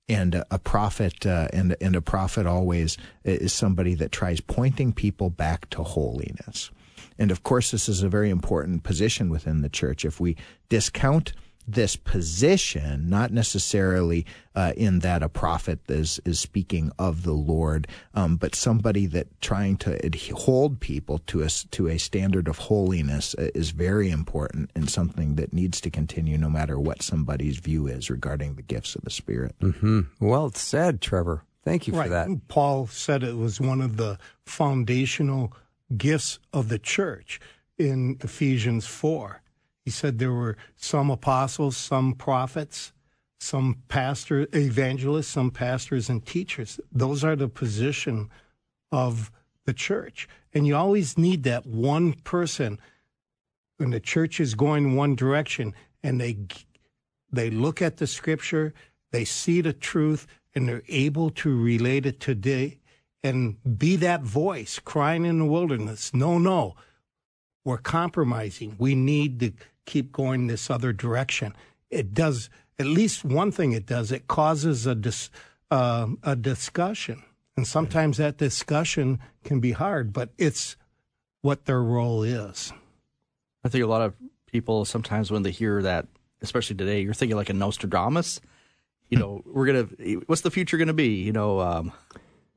[0.09, 5.31] And a, prophet, uh, and and a prophet always is somebody that tries pointing people
[5.31, 6.71] back to holiness.
[7.19, 10.05] And of course, this is a very important position within the church.
[10.05, 10.37] If we
[10.69, 11.33] discount
[11.69, 14.25] this position, not necessarily
[14.55, 19.41] uh, in that a prophet is is speaking of the Lord, um, but somebody that
[19.41, 19.99] trying to
[20.35, 25.35] hold people to a to a standard of holiness uh, is very important and something
[25.37, 29.11] that needs to continue no matter what somebody's view is regarding the gifts of the
[29.11, 29.55] Spirit.
[29.61, 30.03] Mm-hmm.
[30.21, 31.43] Well said, Trevor.
[31.65, 32.05] Thank you right.
[32.05, 32.29] for that.
[32.47, 35.53] Paul said it was one of the foundational
[35.97, 37.41] gifts of the church
[37.79, 39.43] in Ephesians 4.
[39.85, 42.93] He said there were some apostles, some prophets,
[43.39, 46.81] some pastors, evangelists, some pastors and teachers.
[46.91, 48.31] Those are the position
[48.91, 49.31] of
[49.65, 50.29] the church.
[50.53, 52.79] And you always need that one person
[53.77, 56.39] when the church is going one direction and they
[57.31, 58.73] they look at the scripture,
[59.11, 62.79] they see the truth and they're able to relate it today
[63.23, 66.15] and be that voice crying in the wilderness.
[66.15, 66.77] No, no,
[67.65, 68.77] we're compromising.
[68.79, 69.53] We need to
[69.85, 71.55] keep going this other direction.
[71.91, 73.73] It does at least one thing.
[73.73, 74.13] It does.
[74.13, 75.31] It causes a dis,
[75.71, 77.23] uh, a discussion,
[77.57, 80.13] and sometimes that discussion can be hard.
[80.13, 80.77] But it's
[81.43, 82.73] what their role is.
[83.65, 84.15] I think a lot of
[84.51, 86.07] people sometimes when they hear that,
[86.43, 88.41] especially today, you're thinking like a Nostradamus.
[89.09, 89.89] You know, we're gonna.
[90.27, 91.23] What's the future gonna be?
[91.23, 91.61] You know.
[91.61, 91.93] Um,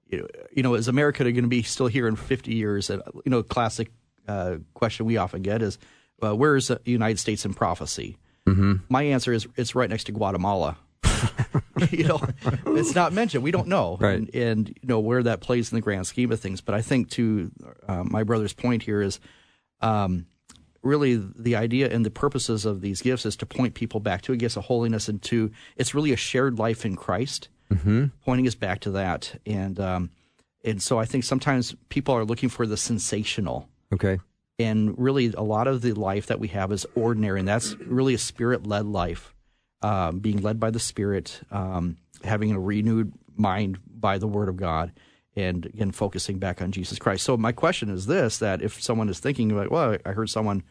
[0.09, 2.89] you know, is America going to be still here in 50 years?
[2.89, 3.91] And, you know, classic
[4.27, 5.77] uh, question we often get is,
[6.21, 8.17] uh, where is the United States in prophecy?
[8.47, 8.75] Mm-hmm.
[8.89, 10.77] My answer is it's right next to Guatemala.
[11.91, 12.21] you know,
[12.67, 13.43] it's not mentioned.
[13.43, 14.19] We don't know, right.
[14.19, 16.61] and, and, you know where that plays in the grand scheme of things.
[16.61, 17.51] But I think to
[17.87, 19.19] uh, my brother's point here is,
[19.81, 20.25] um,
[20.81, 24.33] really the idea and the purposes of these gifts is to point people back to
[24.33, 28.05] a gift of holiness and to it's really a shared life in Christ mm-hmm.
[28.25, 29.39] pointing us back to that.
[29.45, 30.09] And um,
[30.63, 33.69] and so I think sometimes people are looking for the sensational.
[33.93, 34.19] Okay.
[34.57, 38.13] And really, a lot of the life that we have is ordinary, and that's really
[38.13, 39.33] a spirit led life,
[39.81, 44.57] um, being led by the Spirit, um, having a renewed mind by the Word of
[44.57, 44.91] God,
[45.33, 47.23] and again, focusing back on Jesus Christ.
[47.23, 50.63] So, my question is this that if someone is thinking, like, well, I heard someone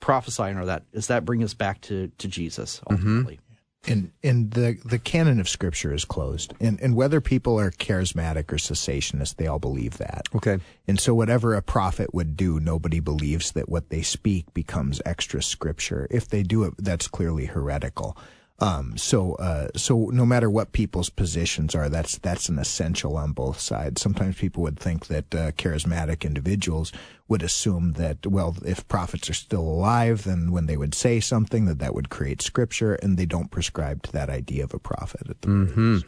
[0.00, 3.34] prophesying or that, does that bring us back to, to Jesus ultimately?
[3.34, 3.45] Mm-hmm
[3.86, 6.54] and and the the canon of scripture is closed.
[6.60, 10.26] And and whether people are charismatic or cessationist they all believe that.
[10.34, 10.58] Okay.
[10.86, 15.42] And so whatever a prophet would do nobody believes that what they speak becomes extra
[15.42, 16.06] scripture.
[16.10, 18.16] If they do it that's clearly heretical
[18.58, 23.32] um, so, uh, so no matter what people's positions are, that's that's an essential on
[23.32, 24.00] both sides.
[24.00, 26.90] Sometimes people would think that uh, charismatic individuals
[27.28, 31.66] would assume that, well, if prophets are still alive, then when they would say something,
[31.66, 35.28] that that would create scripture, and they don't prescribe to that idea of a prophet
[35.28, 35.98] at the mm-hmm.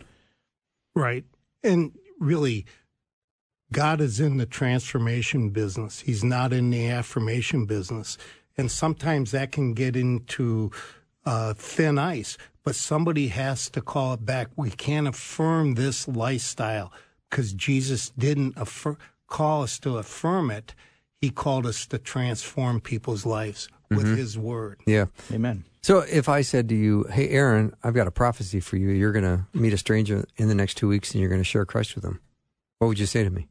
[0.95, 1.25] Right,
[1.63, 2.65] and really,
[3.73, 6.01] God is in the transformation business.
[6.01, 8.17] He's not in the affirmation business,
[8.57, 10.71] and sometimes that can get into
[11.29, 14.49] uh, thin ice, but somebody has to call it back.
[14.57, 16.91] We can't affirm this lifestyle
[17.29, 20.75] because Jesus didn't affir- call us to affirm it.
[21.21, 24.17] He called us to transform people's lives with Mm-hmm.
[24.17, 24.81] His Word.
[24.87, 25.07] Yeah.
[25.33, 25.65] Amen.
[25.83, 28.91] So if I said to you, "Hey, Aaron, I've got a prophecy for you.
[28.91, 31.45] You're going to meet a stranger in the next two weeks, and you're going to
[31.53, 32.21] share Christ with them,"
[32.79, 33.49] what would you say to me?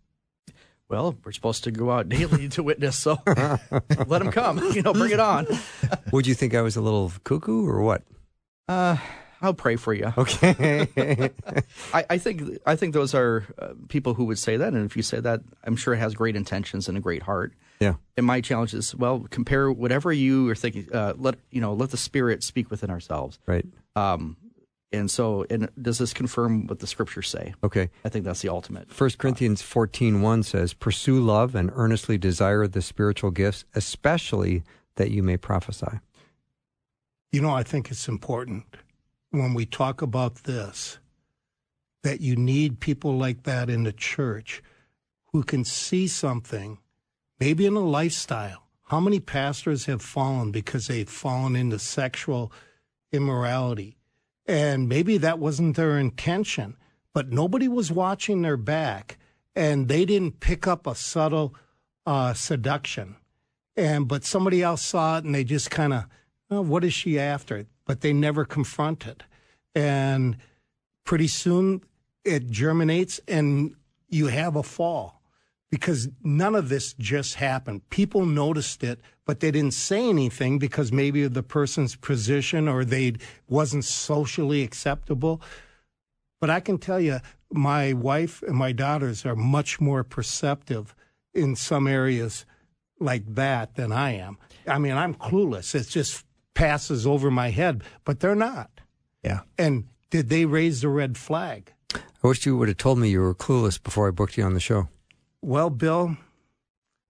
[0.90, 4.60] Well, we're supposed to go out daily to witness, so let them come.
[4.74, 5.48] You know, bring it on.
[6.12, 8.04] Would you think I was a little cuckoo or what?
[8.68, 8.98] Uh,
[9.42, 10.14] I'll pray for you.
[10.18, 10.90] Okay.
[11.94, 14.96] I, I think I think those are uh, people who would say that, and if
[14.98, 17.54] you say that, I'm sure it has great intentions and a great heart.
[17.80, 17.96] yeah.
[18.16, 20.88] And my challenge is, well, compare whatever you are thinking.
[20.94, 23.40] Uh, let you know, let the Spirit speak within ourselves.
[23.46, 23.66] Right.
[23.96, 24.38] Um,
[24.92, 27.54] and so, and does this confirm what the Scriptures say?
[27.64, 27.90] Okay.
[28.06, 28.90] I think that's the ultimate.
[28.92, 34.64] 1 Corinthians 14:1 says, "Pursue love and earnestly desire the spiritual gifts, especially
[34.96, 36.00] that you may prophesy."
[37.32, 38.66] You know, I think it's important
[39.32, 41.00] when we talk about this
[42.04, 44.64] that you need people like that in the church
[45.34, 46.78] who can see something,
[47.40, 48.64] maybe in a lifestyle.
[48.84, 52.54] How many pastors have fallen because they've fallen into sexual
[53.12, 53.97] immorality?
[54.48, 56.78] And maybe that wasn't their intention,
[57.14, 59.18] but nobody was watching their back
[59.56, 61.54] and they didn't pick up a subtle
[62.06, 63.18] uh, seduction.
[63.76, 66.06] And but somebody else saw it and they just kind of,
[66.50, 67.66] oh, what is she after?
[67.86, 69.24] But they never confronted.
[69.76, 70.38] And
[71.04, 71.84] pretty soon
[72.24, 73.76] it germinates and
[74.10, 75.17] you have a fall
[75.70, 77.90] because none of this just happened.
[77.90, 82.86] People noticed it, but they didn't say anything because maybe of the person's position or
[82.86, 83.14] they
[83.48, 85.42] wasn't socially acceptable.
[86.40, 87.20] But I can tell you,
[87.52, 90.96] my wife and my daughters are much more perceptive
[91.34, 92.46] in some areas
[93.00, 94.38] like that than I am.
[94.68, 95.76] I mean, I'm clueless.
[95.76, 98.70] It just passes over my head, but they're not.
[99.24, 99.42] Yeah.
[99.58, 101.74] And did they raise the red flag?
[101.94, 104.54] I wish you would have told me you were clueless before I booked you on
[104.54, 104.88] the show.
[105.42, 106.18] Well, Bill,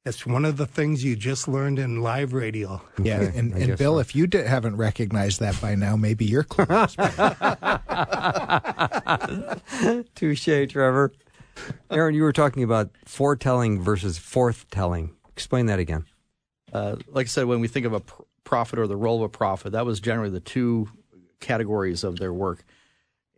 [0.06, 2.82] it's one of the things you just learned in live radio.
[3.02, 4.00] Yeah, Okay, and, and Bill, so.
[4.00, 6.96] if you di- haven't recognized that by now, maybe you're close.
[10.16, 11.12] Touche, Trevor.
[11.90, 15.12] Aaron, you were talking about foretelling versus forthtelling.
[15.32, 16.06] Explain that again.
[16.72, 19.24] Uh, like I said, when we think of a pr- prophet or the role of
[19.24, 20.90] a prophet, that was generally the two
[21.40, 22.64] categories of their work.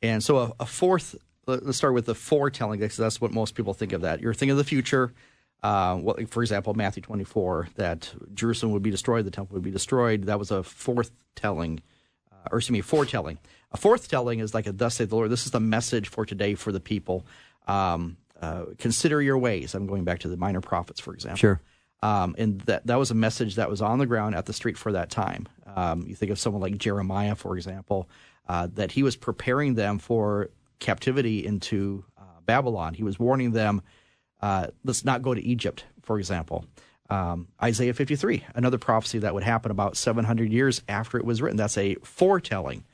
[0.02, 3.56] And so a, a fourth, let- let's start with the foretelling, because that's what most
[3.56, 4.22] people think of that.
[4.22, 5.14] You're thinking of the future.
[5.62, 9.72] Uh, well, for example, Matthew 24, that Jerusalem would be destroyed, the temple would be
[9.72, 10.24] destroyed.
[10.24, 11.82] That was a foretelling,
[12.32, 13.40] uh, or excuse me, foretelling.
[13.72, 15.30] A foretelling is like a thus saith the Lord.
[15.30, 17.26] This is the message for today for the people.
[17.68, 19.76] Um, uh, consider your ways.
[19.76, 21.38] I'm going back to the minor prophets, for example.
[21.38, 21.62] Sure.
[22.02, 24.78] Um, and that that was a message that was on the ground at the street
[24.78, 25.48] for that time.
[25.76, 28.10] Um, you think of someone like Jeremiah, for example,
[28.48, 32.94] uh, that he was preparing them for captivity into uh, Babylon.
[32.94, 33.82] He was warning them,
[34.42, 36.66] uh, let's not go to Egypt, for example.
[37.10, 41.58] Um, Isaiah 53, another prophecy that would happen about 700 years after it was written.
[41.58, 42.86] That's a foretelling.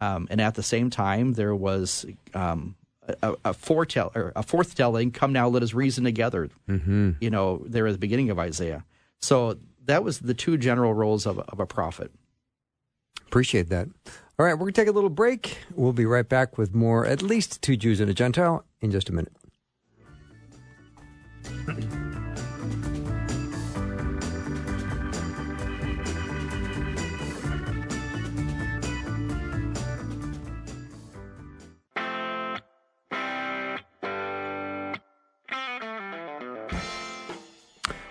[0.00, 2.76] Um, and at the same time, there was um,
[3.22, 5.12] a, a foretell or a forthtelling.
[5.12, 6.48] Come now, let us reason together.
[6.68, 7.12] Mm-hmm.
[7.20, 8.84] You know, there at the beginning of Isaiah.
[9.20, 12.12] So that was the two general roles of, of a prophet.
[13.26, 13.88] Appreciate that.
[14.38, 15.60] All right, we're going to take a little break.
[15.74, 19.08] We'll be right back with more, at least two Jews and a Gentile, in just
[19.08, 19.32] a minute.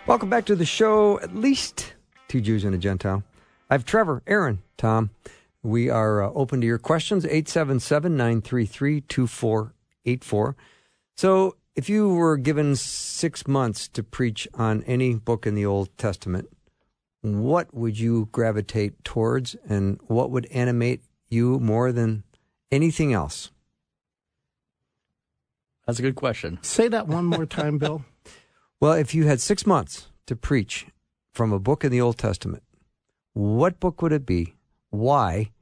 [0.08, 1.94] Welcome back to the show, at least
[2.28, 3.24] two Jews and a Gentile.
[3.70, 5.12] I have Trevor, Aaron, Thom.
[5.66, 10.56] We are uh, open to your questions, 877 933 2484.
[11.18, 15.90] So, if you were given six months to preach on any book in the Old
[15.98, 16.50] Testament,
[17.22, 22.24] what would you gravitate towards and what would animate you more than
[22.72, 23.50] anything else?
[25.88, 26.60] That's a good question.
[26.62, 28.06] Say that one more time, Bill.
[28.82, 30.86] Well, if you had six months to preach
[31.34, 32.62] from a book in the Old Testament,
[33.34, 34.56] what book would it be?
[34.90, 35.54] Why?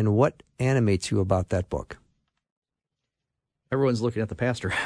[0.00, 1.98] And what animates you about that book?
[3.70, 4.72] Everyone's looking at the pastor.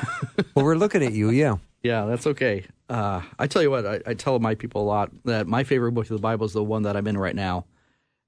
[0.56, 1.56] Well, we're looking at you, yeah.
[1.82, 2.64] yeah, that's okay.
[2.88, 5.92] Uh, I tell you what, I, I tell my people a lot that my favorite
[5.92, 7.64] book of the Bible is the one that I'm in right now.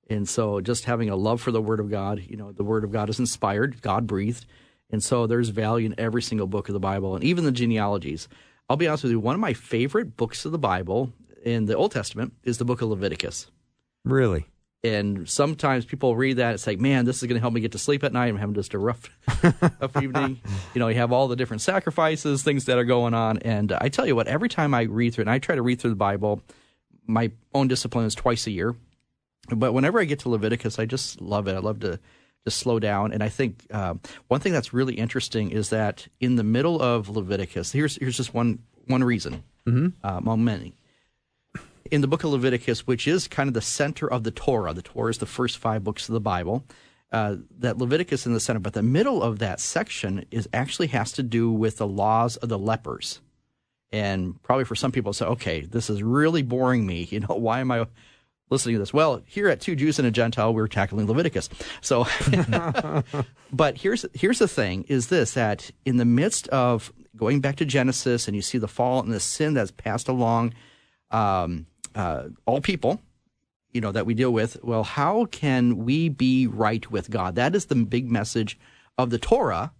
[0.09, 2.82] And so just having a love for the Word of God, you know, the Word
[2.82, 4.47] of God is inspired, God breathed.
[4.91, 8.28] And so there's value in every single book of the Bible and even the genealogies.
[8.68, 11.12] I'll be honest with you, one of my favorite books of the Bible
[11.45, 13.51] in the Old Testament is the book of Leviticus.
[14.05, 14.47] Really?
[14.87, 17.72] And sometimes people read that, it's like, man, this is going to help me get
[17.72, 18.28] to sleep at night.
[18.28, 19.09] I'm having just a rough,
[19.43, 20.41] rough evening.
[20.74, 23.39] You know, you have all the different sacrifices, things that are going on.
[23.39, 25.62] And I tell you what, every time I read through it, and I try to
[25.62, 26.43] read through the Bible,
[27.07, 28.74] my own discipline is twice a year.
[29.49, 31.55] But whenever I get to Leviticus, I just love it.
[31.55, 32.01] I love to
[32.45, 33.12] just slow down.
[33.12, 37.09] And I think um, one thing that's really interesting is that in the middle of
[37.09, 39.89] Leviticus, here's here's just one one reason, mm-hmm.
[40.05, 40.74] uh, among many.
[41.91, 44.82] In the book of Leviticus, which is kind of the center of the Torah, the
[44.82, 46.64] Torah is the first five books of the Bible.
[47.12, 51.12] Uh, that Leviticus in the center, but the middle of that section is actually has
[51.12, 53.20] to do with the laws of the lepers.
[53.93, 57.03] And probably for some people, say, okay, this is really boring me.
[57.11, 57.87] You know, why am I
[58.51, 58.93] listening to this?
[58.93, 61.49] Well, here at Two Jews and a Gentile, we're tackling Leviticus.
[61.80, 62.07] So,
[63.53, 67.64] but here's here's the thing: is this that in the midst of going back to
[67.64, 70.55] Genesis, and you see the fall and the sin that's passed along
[71.11, 71.66] um,
[71.97, 73.01] uh, all people,
[73.72, 74.62] you know, that we deal with.
[74.62, 77.34] Well, how can we be right with God?
[77.34, 78.59] That is the big message
[78.97, 79.72] of the Torah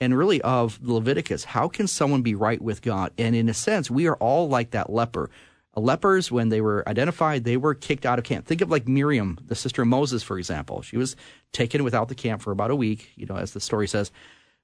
[0.00, 1.44] and really of Leviticus.
[1.44, 3.12] How can someone be right with God?
[3.18, 5.30] And in a sense, we are all like that leper.
[5.74, 8.46] Lepers, when they were identified, they were kicked out of camp.
[8.46, 10.82] Think of like Miriam, the sister of Moses, for example.
[10.82, 11.16] She was
[11.52, 14.12] taken without the camp for about a week, you know, as the story says.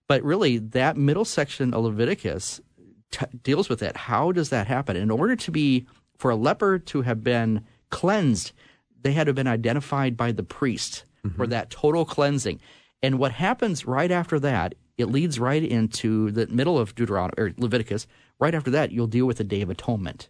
[0.06, 2.60] But really, that middle section of Leviticus
[3.10, 3.96] t- deals with that.
[3.96, 4.96] How does that happen?
[4.96, 5.86] In order to be,
[6.18, 8.52] for a leper to have been cleansed,
[9.00, 11.44] they had to have been identified by the priest for mm-hmm.
[11.50, 12.60] that total cleansing.
[13.02, 17.54] And what happens right after that, it leads right into the middle of Deuteronomy or
[17.56, 18.06] Leviticus.
[18.40, 20.28] Right after that, you'll deal with the Day of Atonement.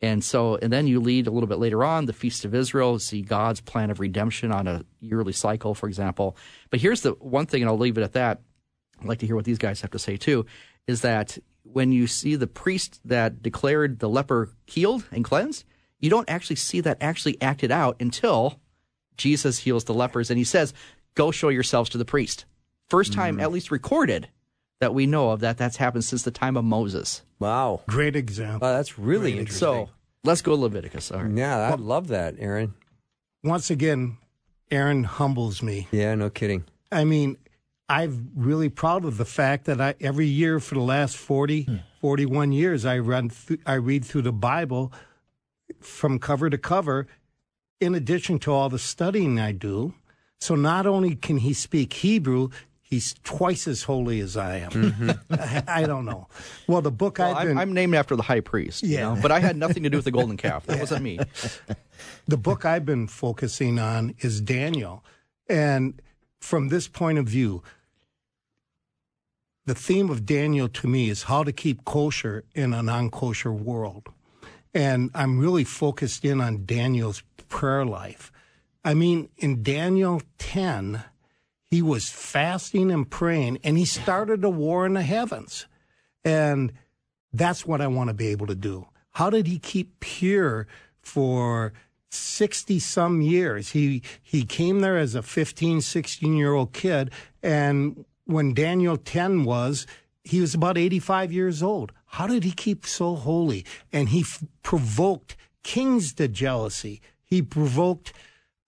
[0.00, 2.98] And so, and then you lead a little bit later on the Feast of Israel,
[2.98, 6.36] see God's plan of redemption on a yearly cycle, for example.
[6.70, 8.40] But here's the one thing, and I'll leave it at that.
[9.00, 10.44] I'd like to hear what these guys have to say too,
[10.88, 15.64] is that when you see the priest that declared the leper healed and cleansed,
[16.00, 18.60] you don't actually see that actually acted out until
[19.16, 20.74] Jesus heals the lepers and he says,
[21.14, 22.46] Go show yourselves to the priest.
[22.88, 23.20] First mm-hmm.
[23.20, 24.28] time, at least recorded,
[24.80, 27.22] that we know of that that's happened since the time of Moses.
[27.38, 27.82] Wow.
[27.86, 28.66] Great example.
[28.66, 29.86] Wow, that's really Great interesting.
[29.86, 29.90] So
[30.24, 31.12] let's go Leviticus.
[31.12, 31.36] All right.
[31.36, 32.74] yeah, I love that, Aaron.
[33.44, 34.16] Once again,
[34.70, 35.88] Aaron humbles me.
[35.92, 36.64] Yeah, no kidding.
[36.90, 37.36] I mean,
[37.88, 41.76] I'm really proud of the fact that I every year for the last 40, hmm.
[42.00, 44.92] 41 years, I run th- I read through the Bible
[45.80, 47.06] from cover to cover,
[47.80, 49.94] in addition to all the studying I do.
[50.40, 52.48] So not only can he speak Hebrew,
[52.80, 54.70] he's twice as holy as I am.
[54.70, 55.68] I, mm-hmm.
[55.68, 56.28] I don't know.
[56.66, 59.14] Well, the book Well, I've I'm, been I'm named after the high priest, you Yeah.
[59.14, 60.66] know, but I had nothing to do with the golden calf.
[60.66, 61.18] That wasn't me.
[62.28, 65.04] the book I've been focusing on is Daniel.
[65.48, 66.00] And
[66.42, 67.62] from this point of view,
[69.64, 73.52] the theme of Daniel to me is how to keep kosher in a non kosher
[73.52, 74.08] world.
[74.74, 78.32] And I'm really focused in on Daniel's prayer life.
[78.84, 81.04] I mean, in Daniel 10,
[81.70, 85.66] he was fasting and praying, and he started a war in the heavens.
[86.24, 86.72] And
[87.32, 88.88] that's what I want to be able to do.
[89.12, 90.66] How did he keep pure
[91.00, 91.72] for
[92.14, 93.70] 60 some years?
[93.70, 97.10] He, he came there as a 15, 16 year old kid.
[97.42, 99.86] And when Daniel 10 was,
[100.24, 101.92] he was about 85 years old.
[102.06, 103.64] How did he keep so holy?
[103.92, 107.00] And he f- provoked kings to jealousy.
[107.24, 108.12] He provoked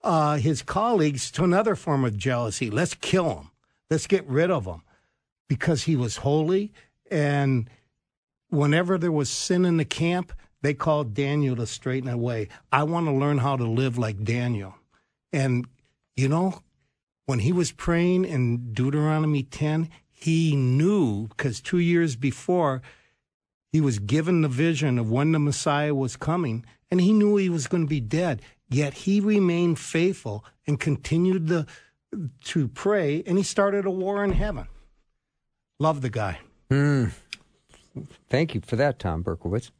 [0.02, 2.70] uh, his colleagues to another form of jealousy.
[2.70, 3.50] Let's kill him.
[3.90, 4.82] Let's get rid of him
[5.48, 6.72] because he was holy.
[7.10, 7.68] And
[8.48, 10.32] whenever there was sin in the camp,
[10.64, 12.48] they called Daniel to straighten away.
[12.72, 14.74] I want to learn how to live like Daniel.
[15.30, 15.68] And,
[16.16, 16.62] you know,
[17.26, 22.80] when he was praying in Deuteronomy 10, he knew because two years before,
[23.72, 27.50] he was given the vision of when the Messiah was coming, and he knew he
[27.50, 28.40] was going to be dead.
[28.70, 31.66] Yet he remained faithful and continued the,
[32.44, 34.68] to pray, and he started a war in heaven.
[35.78, 36.38] Love the guy.
[36.70, 37.08] Hmm.
[38.30, 39.70] Thank you for that, Thom Berkowitz.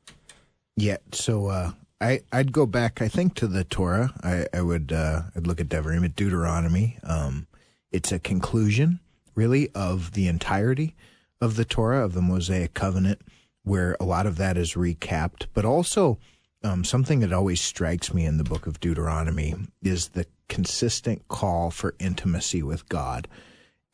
[0.77, 3.01] Yeah, so uh, I I'd go back.
[3.01, 4.13] I think to the Torah.
[4.23, 6.99] I I would uh, I'd look at Devarim at Deuteronomy.
[7.03, 7.47] Um,
[7.93, 9.01] it's a conclusion,
[9.35, 10.95] really, of the entirety
[11.41, 13.21] of the Torah of the Mosaic Covenant,
[13.63, 15.47] where a lot of that is recapped.
[15.55, 16.19] But also,
[16.65, 21.71] um, something that always strikes me in the Book of Deuteronomy is the consistent call
[21.71, 23.29] for intimacy with God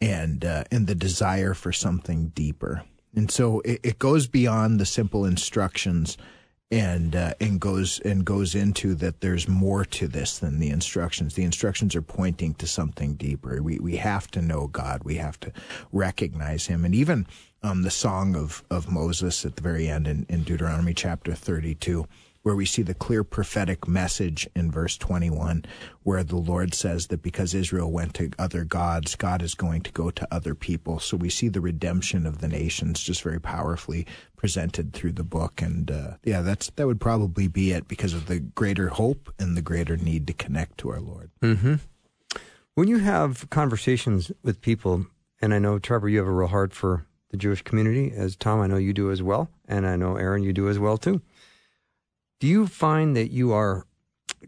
[0.01, 2.85] and uh, and the desire for something deeper.
[3.14, 6.16] And so it, it goes beyond the simple instructions
[6.71, 11.35] and uh, and goes and goes into that there's more to this than the instructions.
[11.35, 13.62] The instructions are pointing to something deeper.
[13.62, 15.03] We we have to know God.
[15.05, 15.53] We have to
[15.93, 16.85] recognize Him.
[16.85, 17.27] And even
[17.62, 22.07] um, the song of of Moses at the very end in, in Deuteronomy chapter 32
[22.43, 25.64] where we see the clear prophetic message in verse 21,
[26.03, 29.93] where the Lord says that because Israel went to other gods, God is going to
[29.93, 30.99] go to other people.
[31.01, 35.61] So we see the redemption of the nations just very powerfully presented through the book.
[35.61, 39.57] And uh, yeah, that's that would probably be it because of the greater hope and
[39.57, 41.30] the greater need to connect to our Lord.
[42.74, 45.07] When you have conversations with people,
[45.43, 48.61] and I know Trevor, you have a real heart for the Jewish community, as Thom,
[48.61, 51.20] I know you do as well, and I know Aaron, you do as well too.
[52.41, 53.84] Do you find that you are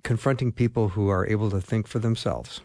[0.03, 2.61] confronting people who are able to think for themselves?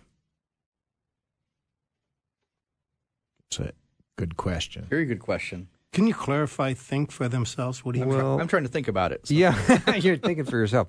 [3.50, 3.74] It's a
[4.18, 4.86] good question.
[4.90, 5.68] Very good question.
[5.94, 7.84] Can you clarify think for themselves?
[7.84, 9.28] What do you Well, I'm trying to think about it.
[9.28, 9.56] so- Yeah,
[9.96, 10.88] you're thinking for yourself.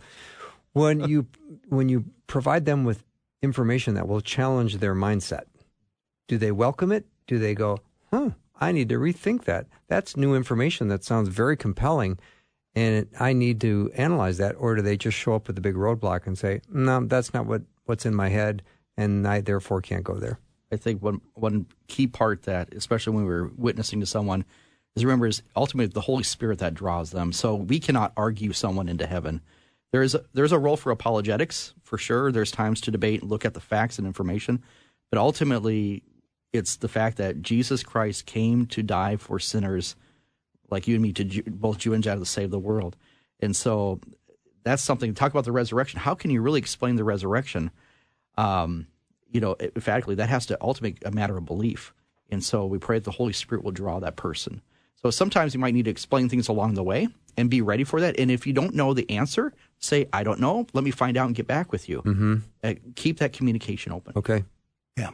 [0.72, 1.26] When you
[1.68, 3.02] when you provide them with
[3.42, 5.44] information that will challenge their mindset,
[6.28, 7.06] do they welcome it?
[7.26, 7.78] Do they go,
[8.12, 8.30] "Huh,
[8.60, 9.66] I need to rethink that.
[9.88, 12.18] That's new information that sounds very compelling."
[12.74, 15.62] And it, I need to analyze that, or do they just show up with a
[15.62, 18.62] big roadblock and say, "No, that's not what what's in my head,
[18.96, 20.38] and I therefore can't go there."
[20.70, 24.44] I think one one key part that, especially when we're witnessing to someone,
[24.94, 27.32] is remember is ultimately the Holy Spirit that draws them.
[27.32, 29.40] So we cannot argue someone into heaven.
[29.90, 32.30] There is a, there's a role for apologetics for sure.
[32.30, 34.62] There's times to debate and look at the facts and information,
[35.10, 36.02] but ultimately,
[36.52, 39.96] it's the fact that Jesus Christ came to die for sinners
[40.70, 42.96] like you and me, to Jew, both Jew and Gentile, to save the world.
[43.40, 44.00] And so
[44.64, 45.14] that's something.
[45.14, 46.00] Talk about the resurrection.
[46.00, 47.70] How can you really explain the resurrection?
[48.36, 48.86] Um,
[49.30, 51.92] you know, emphatically, that has to ultimately a matter of belief.
[52.30, 54.62] And so we pray that the Holy Spirit will draw that person.
[54.96, 58.00] So sometimes you might need to explain things along the way and be ready for
[58.00, 58.18] that.
[58.18, 60.66] And if you don't know the answer, say, I don't know.
[60.72, 62.02] Let me find out and get back with you.
[62.02, 62.34] Mm-hmm.
[62.64, 64.14] Uh, keep that communication open.
[64.16, 64.44] Okay.
[64.96, 65.10] Yeah.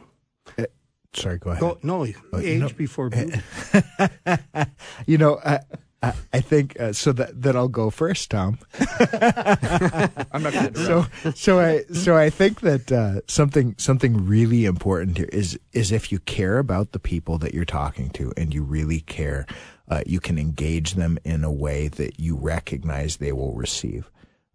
[1.15, 1.61] Sorry, go ahead.
[1.61, 3.39] Go, no, age know- before beauty.
[5.05, 5.59] You know, I,
[6.01, 8.59] I, I think uh, so that that I'll go first, Thom.
[8.79, 14.65] I'm not going to so so I so I think that uh, something something really
[14.65, 18.53] important here is is if you care about the people that you're talking to and
[18.53, 19.45] you really care,
[19.87, 24.11] uh, you can engage them in a way that you recognize they will receive.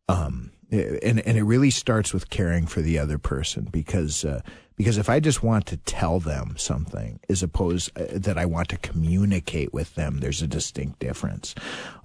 [0.08, 4.40] Um, and and it really starts with caring for the other person because uh,
[4.81, 8.70] because if I just want to tell them something as opposed uh, that I want
[8.70, 11.55] to communicate with them, there's a distinct difference.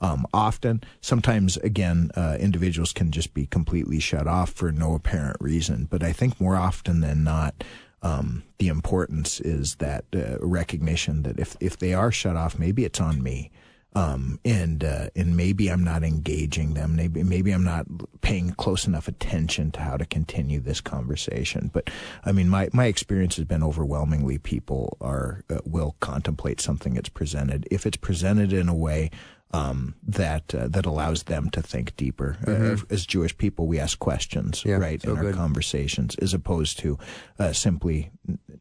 [0.01, 5.37] Um, often, sometimes again, uh, individuals can just be completely shut off for no apparent
[5.39, 5.87] reason.
[5.89, 7.63] But I think more often than not.
[8.01, 12.83] Um, the importance is that uh, recognition that if, if they are shut off, maybe
[12.83, 13.51] it's on me
[13.95, 16.95] um, and uh, and maybe I'm not engaging them.
[16.97, 17.85] Maybe maybe I'm not
[18.21, 21.71] paying close enough attention to how to continue this conversation.
[21.73, 21.89] But
[22.25, 27.09] I mean, my my experience has been overwhelmingly people are uh, will contemplate something that's
[27.09, 29.11] presented if it's presented in a way.
[29.51, 32.35] Um, that uh, that allows them to think deeper.
[32.45, 36.79] Uh, as Jewish people, we ask questions, Yeah, right, so in our conversations, as opposed
[36.79, 36.97] to
[37.39, 38.11] uh, simply,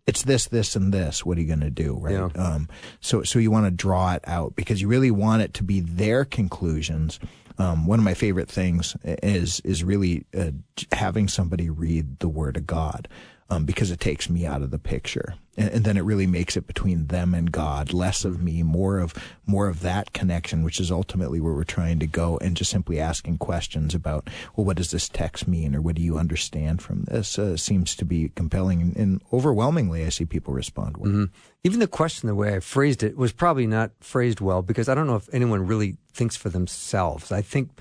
[0.06, 1.24] it's this, this, and this.
[1.24, 2.12] What are you going to do, right?
[2.12, 2.28] Yeah.
[2.36, 2.68] Um,
[3.00, 5.80] so, so you want to draw it out because you really want it to be
[5.80, 7.18] their conclusions.
[7.58, 10.50] Um, one of my favorite things is is really uh,
[10.92, 13.08] having somebody read the Word of God.
[13.50, 16.56] Um, because it takes me out of the picture, and, and then it really makes
[16.56, 19.12] it between them and God, less of me, more of
[19.44, 22.98] more of that connection, which is ultimately where we're trying to go, and just simply
[22.98, 27.04] asking questions about, well, what does this text mean, or what do you understand from
[27.04, 27.38] this?
[27.38, 31.26] Uh, seems to be compelling, and, and overwhelmingly, I see people respond well.
[31.62, 34.94] Even the question, the way I phrased it, was probably not phrased well because I
[34.94, 37.30] don't know if anyone really thinks for themselves.
[37.30, 37.78] I think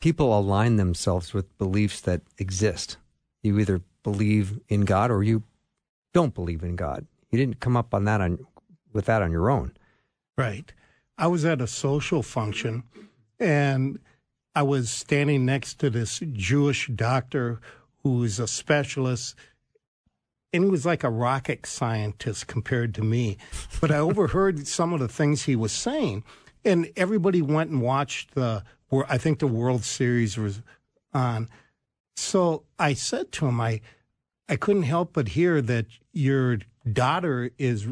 [0.00, 2.96] people align themselves with beliefs that exist.
[3.42, 5.42] You either believe in God or you
[6.12, 7.06] don't believe in God.
[7.30, 8.38] You didn't come up on that on
[8.92, 9.72] with that on your own.
[10.36, 10.72] Right.
[11.16, 12.84] I was at a social function
[13.38, 13.98] and
[14.54, 17.60] I was standing next to this Jewish doctor
[18.02, 19.34] who is a specialist.
[20.52, 23.38] And he was like a rocket scientist compared to me.
[23.80, 26.24] But I overheard some of the things he was saying.
[26.64, 28.62] And everybody went and watched the,
[29.08, 30.60] I think the World Series was
[31.14, 31.48] on.
[32.16, 33.80] So I said to him, I,
[34.48, 36.58] I couldn't help but hear that your
[36.90, 37.88] daughter is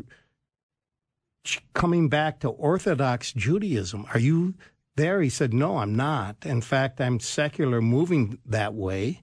[1.75, 4.07] coming back to Orthodox Judaism.
[4.13, 4.55] Are you
[4.97, 5.23] there?
[5.23, 6.37] He said, No, I'm not.
[6.45, 9.23] In fact, I'm secular, moving that way.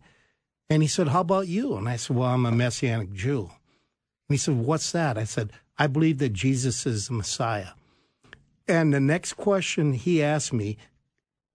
[0.69, 1.75] And he said, How about you?
[1.75, 3.41] And I said, Well, I'm a Messianic Jew.
[3.41, 5.17] And he said, What's that?
[5.17, 7.69] I said, I believe that Jesus is the Messiah.
[8.67, 10.77] And the next question he asked me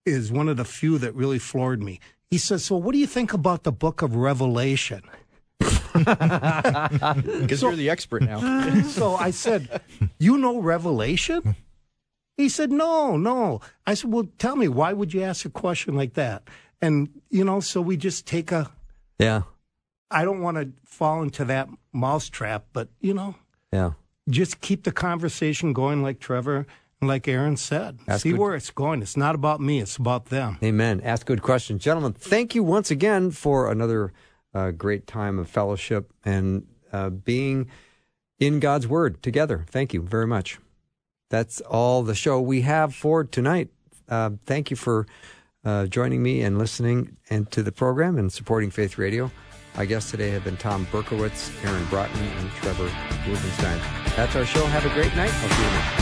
[0.07, 2.01] is one of the few that really floored me.
[2.33, 5.03] He says, So, what do you think about the book of Revelation?
[5.93, 8.41] Because you're the expert now.
[8.85, 9.83] so I said,
[10.19, 11.55] You know Revelation?
[12.39, 13.61] He said, No, no.
[13.87, 16.45] I said, Well, tell me, why would you ask a question like that?
[16.81, 18.71] And, you know, so we just take a,
[19.19, 19.43] Yeah.
[20.11, 23.35] I don't want to fall into that mousetrap, but, you know,
[23.71, 23.91] Yeah.
[24.31, 26.67] just keep the conversation going like Trevor and
[27.07, 27.99] like Aaron said.
[28.07, 28.41] That's See good.
[28.41, 29.03] where it's going.
[29.03, 30.59] It's not about me, it's about them.
[30.63, 31.01] Amen.
[31.03, 31.83] Ask good questions.
[31.83, 34.13] Gentlemen, thank you once again for another
[34.55, 37.69] uh, great time of fellowship and uh, being
[38.39, 39.65] in God's Word together.
[39.69, 40.59] Thank you very much.
[41.31, 43.71] That's all the show we have for tonight.
[44.09, 45.07] Uh, thank you for
[45.65, 49.31] uh, joining me and listening and to the program and supporting Faith Radio.
[49.77, 52.91] My guests today have been Thom Berkowitz, Aaron Braaten, and Trevor
[53.27, 53.81] Rubenstein.
[54.17, 54.67] That's our show.
[54.67, 55.33] Have a great night.
[55.33, 56.02] I'll see you next.